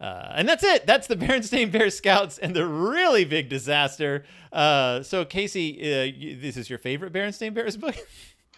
[0.00, 0.86] Uh, and that's it.
[0.86, 4.24] That's the Berenstain Bear Scouts and the really big disaster.
[4.52, 7.96] Uh, so, Casey, uh, you, this is your favorite Berenstain Bears book?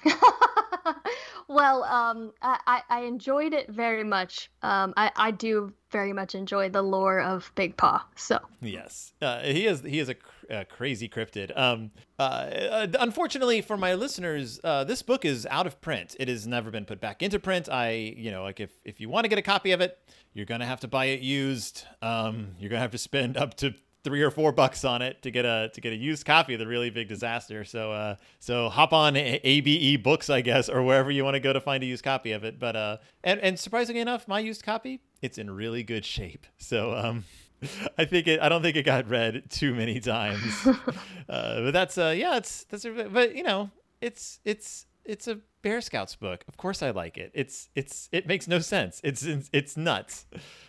[1.57, 6.68] well um I, I enjoyed it very much um I, I do very much enjoy
[6.68, 9.80] the lore of big paw so yes, uh, he is.
[9.82, 11.57] He is a, cr- a crazy cryptid.
[11.57, 16.16] Um, uh, uh, unfortunately for my listeners, uh, this book is out of print.
[16.18, 17.68] It has never been put back into print.
[17.68, 19.98] I, you know, like if if you want to get a copy of it,
[20.34, 21.84] you're gonna have to buy it used.
[22.02, 23.74] Um, you're gonna have to spend up to
[24.07, 26.61] three or four bucks on it to get a to get a used copy of
[26.61, 27.64] the really big disaster.
[27.64, 31.52] So uh, so hop on ABE Books, I guess, or wherever you want to go
[31.52, 32.61] to find a used copy of it.
[32.61, 36.46] But uh, and and surprisingly enough, my used copy it's in really good shape.
[36.57, 37.24] So um.
[37.98, 38.38] I think it.
[38.38, 40.66] I don't think it got read too many times,
[41.28, 43.70] uh, but that's uh, yeah, it's that's a, but you know,
[44.02, 46.44] it's it's it's a Bear Scouts book.
[46.48, 47.30] Of course, I like it.
[47.32, 49.00] It's it's it makes no sense.
[49.02, 50.26] It's it's, it's nuts.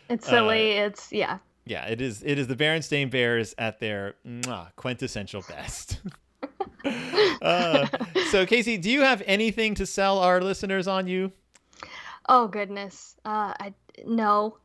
[0.07, 2.23] it's Uh, silly it's yeah Yeah, it is.
[2.23, 5.99] It is the Berenstain Bears at their mwah, quintessential best.
[7.41, 7.87] uh,
[8.31, 11.31] so, Casey, do you have anything to sell our listeners on you?
[12.29, 13.15] Oh goodness.
[13.25, 13.73] Uh, I
[14.05, 14.57] no.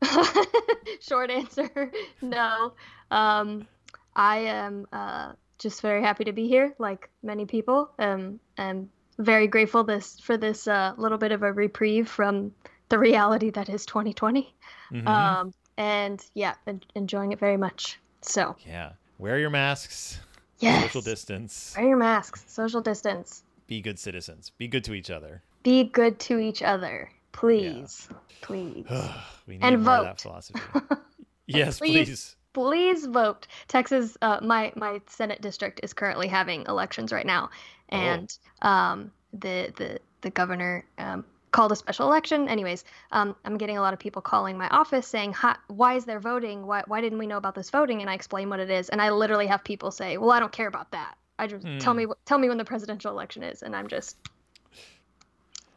[1.00, 1.92] Short answer,
[2.22, 2.74] no.
[3.11, 3.66] Um,
[4.14, 7.90] I am uh, just very happy to be here, like many people.
[7.98, 12.53] Um, I'm very grateful this for this uh, little bit of a reprieve from
[12.88, 14.55] the reality that is 2020.
[14.92, 15.07] Mhm.
[15.07, 17.98] Um, and yeah, en- enjoying it very much.
[18.20, 20.20] So yeah, wear your masks.
[20.58, 21.74] yes, Social distance.
[21.76, 24.50] wear your masks, social distance, Be good citizens.
[24.58, 25.42] Be good to each other.
[25.62, 28.08] be good to each other, please,
[28.42, 28.86] please.
[29.46, 30.20] we need And of that vote.
[30.20, 30.60] philosophy.
[31.46, 32.06] yes, Please.
[32.08, 32.36] please.
[32.52, 33.46] please vote.
[33.68, 37.50] Texas, uh, my my Senate district is currently having elections right now,
[37.90, 37.96] Oh.
[37.96, 42.48] and um, the the the governor um, called a special election.
[42.48, 45.34] Anyways, um, I'm getting a lot of people calling my office saying,
[45.68, 46.66] "Why is there voting?
[46.66, 49.00] Why why didn't we know about this voting?" And I explain what it is, and
[49.00, 51.14] I literally have people say, "Well, I don't care about that.
[51.38, 51.98] I just tell Hmm.
[51.98, 54.16] me tell me when the presidential election is," and I'm just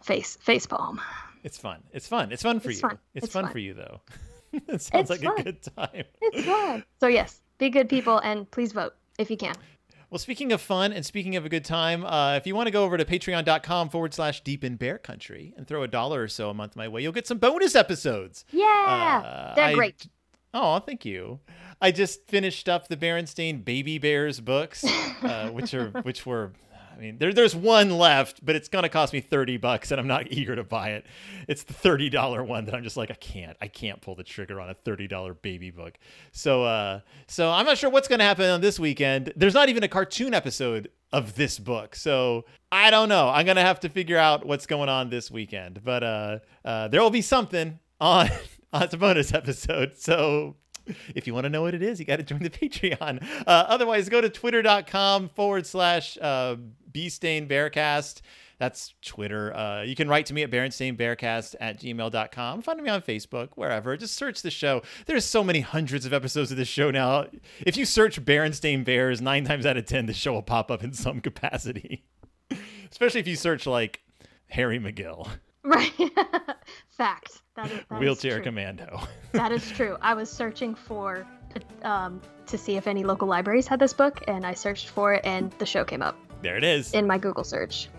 [0.02, 1.02] face face palm.
[1.44, 1.84] It's fun.
[1.92, 2.32] It's fun.
[2.32, 2.90] It's fun for It's you.
[2.90, 3.00] fun.
[3.14, 3.52] It's, It's fun, fun.
[3.52, 4.02] for you, though.
[4.54, 5.40] it sounds It's like fun.
[5.40, 6.04] a good time.
[6.22, 6.84] It's fun.
[7.00, 9.56] so yes, be good people and please vote if you can.
[10.10, 12.72] Well, speaking of fun and speaking of a good time, uh, if you want to
[12.72, 16.28] go over to patreon.com forward slash deep in bear country and throw a dollar or
[16.28, 18.46] so a month my way, you'll get some bonus episodes.
[18.52, 20.08] Yeah, Uh, they're I- great.
[20.54, 21.40] Oh, thank you.
[21.82, 24.86] I just finished up the Berenstain Baby Bears books,
[25.22, 26.54] uh, which are which were.
[26.96, 30.08] I mean, there, there's one left, but it's gonna cost me thirty bucks, and I'm
[30.08, 31.06] not eager to buy it.
[31.48, 34.24] It's the thirty dollar one that I'm just like, I can't, I can't pull the
[34.24, 35.98] trigger on a thirty dollar baby book.
[36.32, 39.34] So, uh, so I'm not sure what's gonna happen on this weekend.
[39.36, 43.30] There's not even a cartoon episode of this book, so I don't know.
[43.30, 47.02] I'm gonna have to figure out what's going on this weekend, but uh, uh, there
[47.02, 48.30] will be something on
[48.74, 49.98] on the bonus episode.
[49.98, 50.56] So
[51.16, 53.24] if you want to know what it is, you got to join the Patreon.
[53.46, 56.56] Uh, otherwise, go to twitter.com forward slash uh,
[56.92, 58.22] Bearcast.
[58.58, 59.54] That's Twitter.
[59.54, 62.62] Uh, you can write to me at berenstainbearcast at gmail.com.
[62.62, 63.98] Find me on Facebook, wherever.
[63.98, 64.82] Just search the show.
[65.08, 67.26] There's so many hundreds of episodes of this show now.
[67.66, 70.84] If you search Berenstain Bears, nine times out of ten, the show will pop up
[70.86, 72.06] in some capacity.
[72.92, 74.02] Especially if you search like
[74.48, 75.28] Harry McGill,
[75.64, 75.92] Right.
[76.90, 77.42] Fact.
[77.56, 79.02] That is, that wheelchair commando.
[79.32, 79.98] That is true.
[80.02, 81.28] I was searching for
[81.84, 85.26] um, to see if any local libraries had this book, and I searched for it,
[85.26, 86.94] and the show came up there it is.
[86.94, 87.90] in my Google search.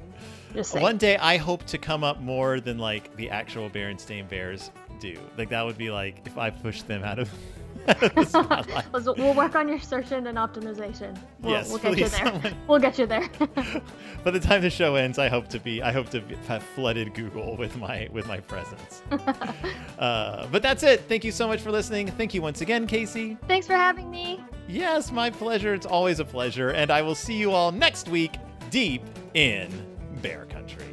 [0.55, 0.83] Just saying.
[0.83, 5.19] One day I hope to come up more than like the actual Berenstain Bears do.
[5.37, 7.31] Like that would be like if I pushed them out of,
[7.89, 11.17] out of the We'll work on your search engine optimization.
[11.41, 12.27] We'll, Yes, we'll get you there.
[12.33, 13.29] someone- We'll get you there.
[14.25, 16.63] By the time the show ends, I hope to be I hope to be, have
[16.63, 19.03] flooded Google with my with my presence.
[19.99, 21.03] uh, but that's it.
[21.09, 22.09] Thank you so much for listening.
[22.09, 23.37] Thank you once again, Casey.
[23.47, 24.41] Thanks for having me.
[24.69, 25.75] Yes, my pleasure.
[25.75, 28.37] It's always a pleasure, and I will see you all next week,
[28.71, 29.03] deep
[29.35, 29.71] in
[30.23, 30.86] Bear Country.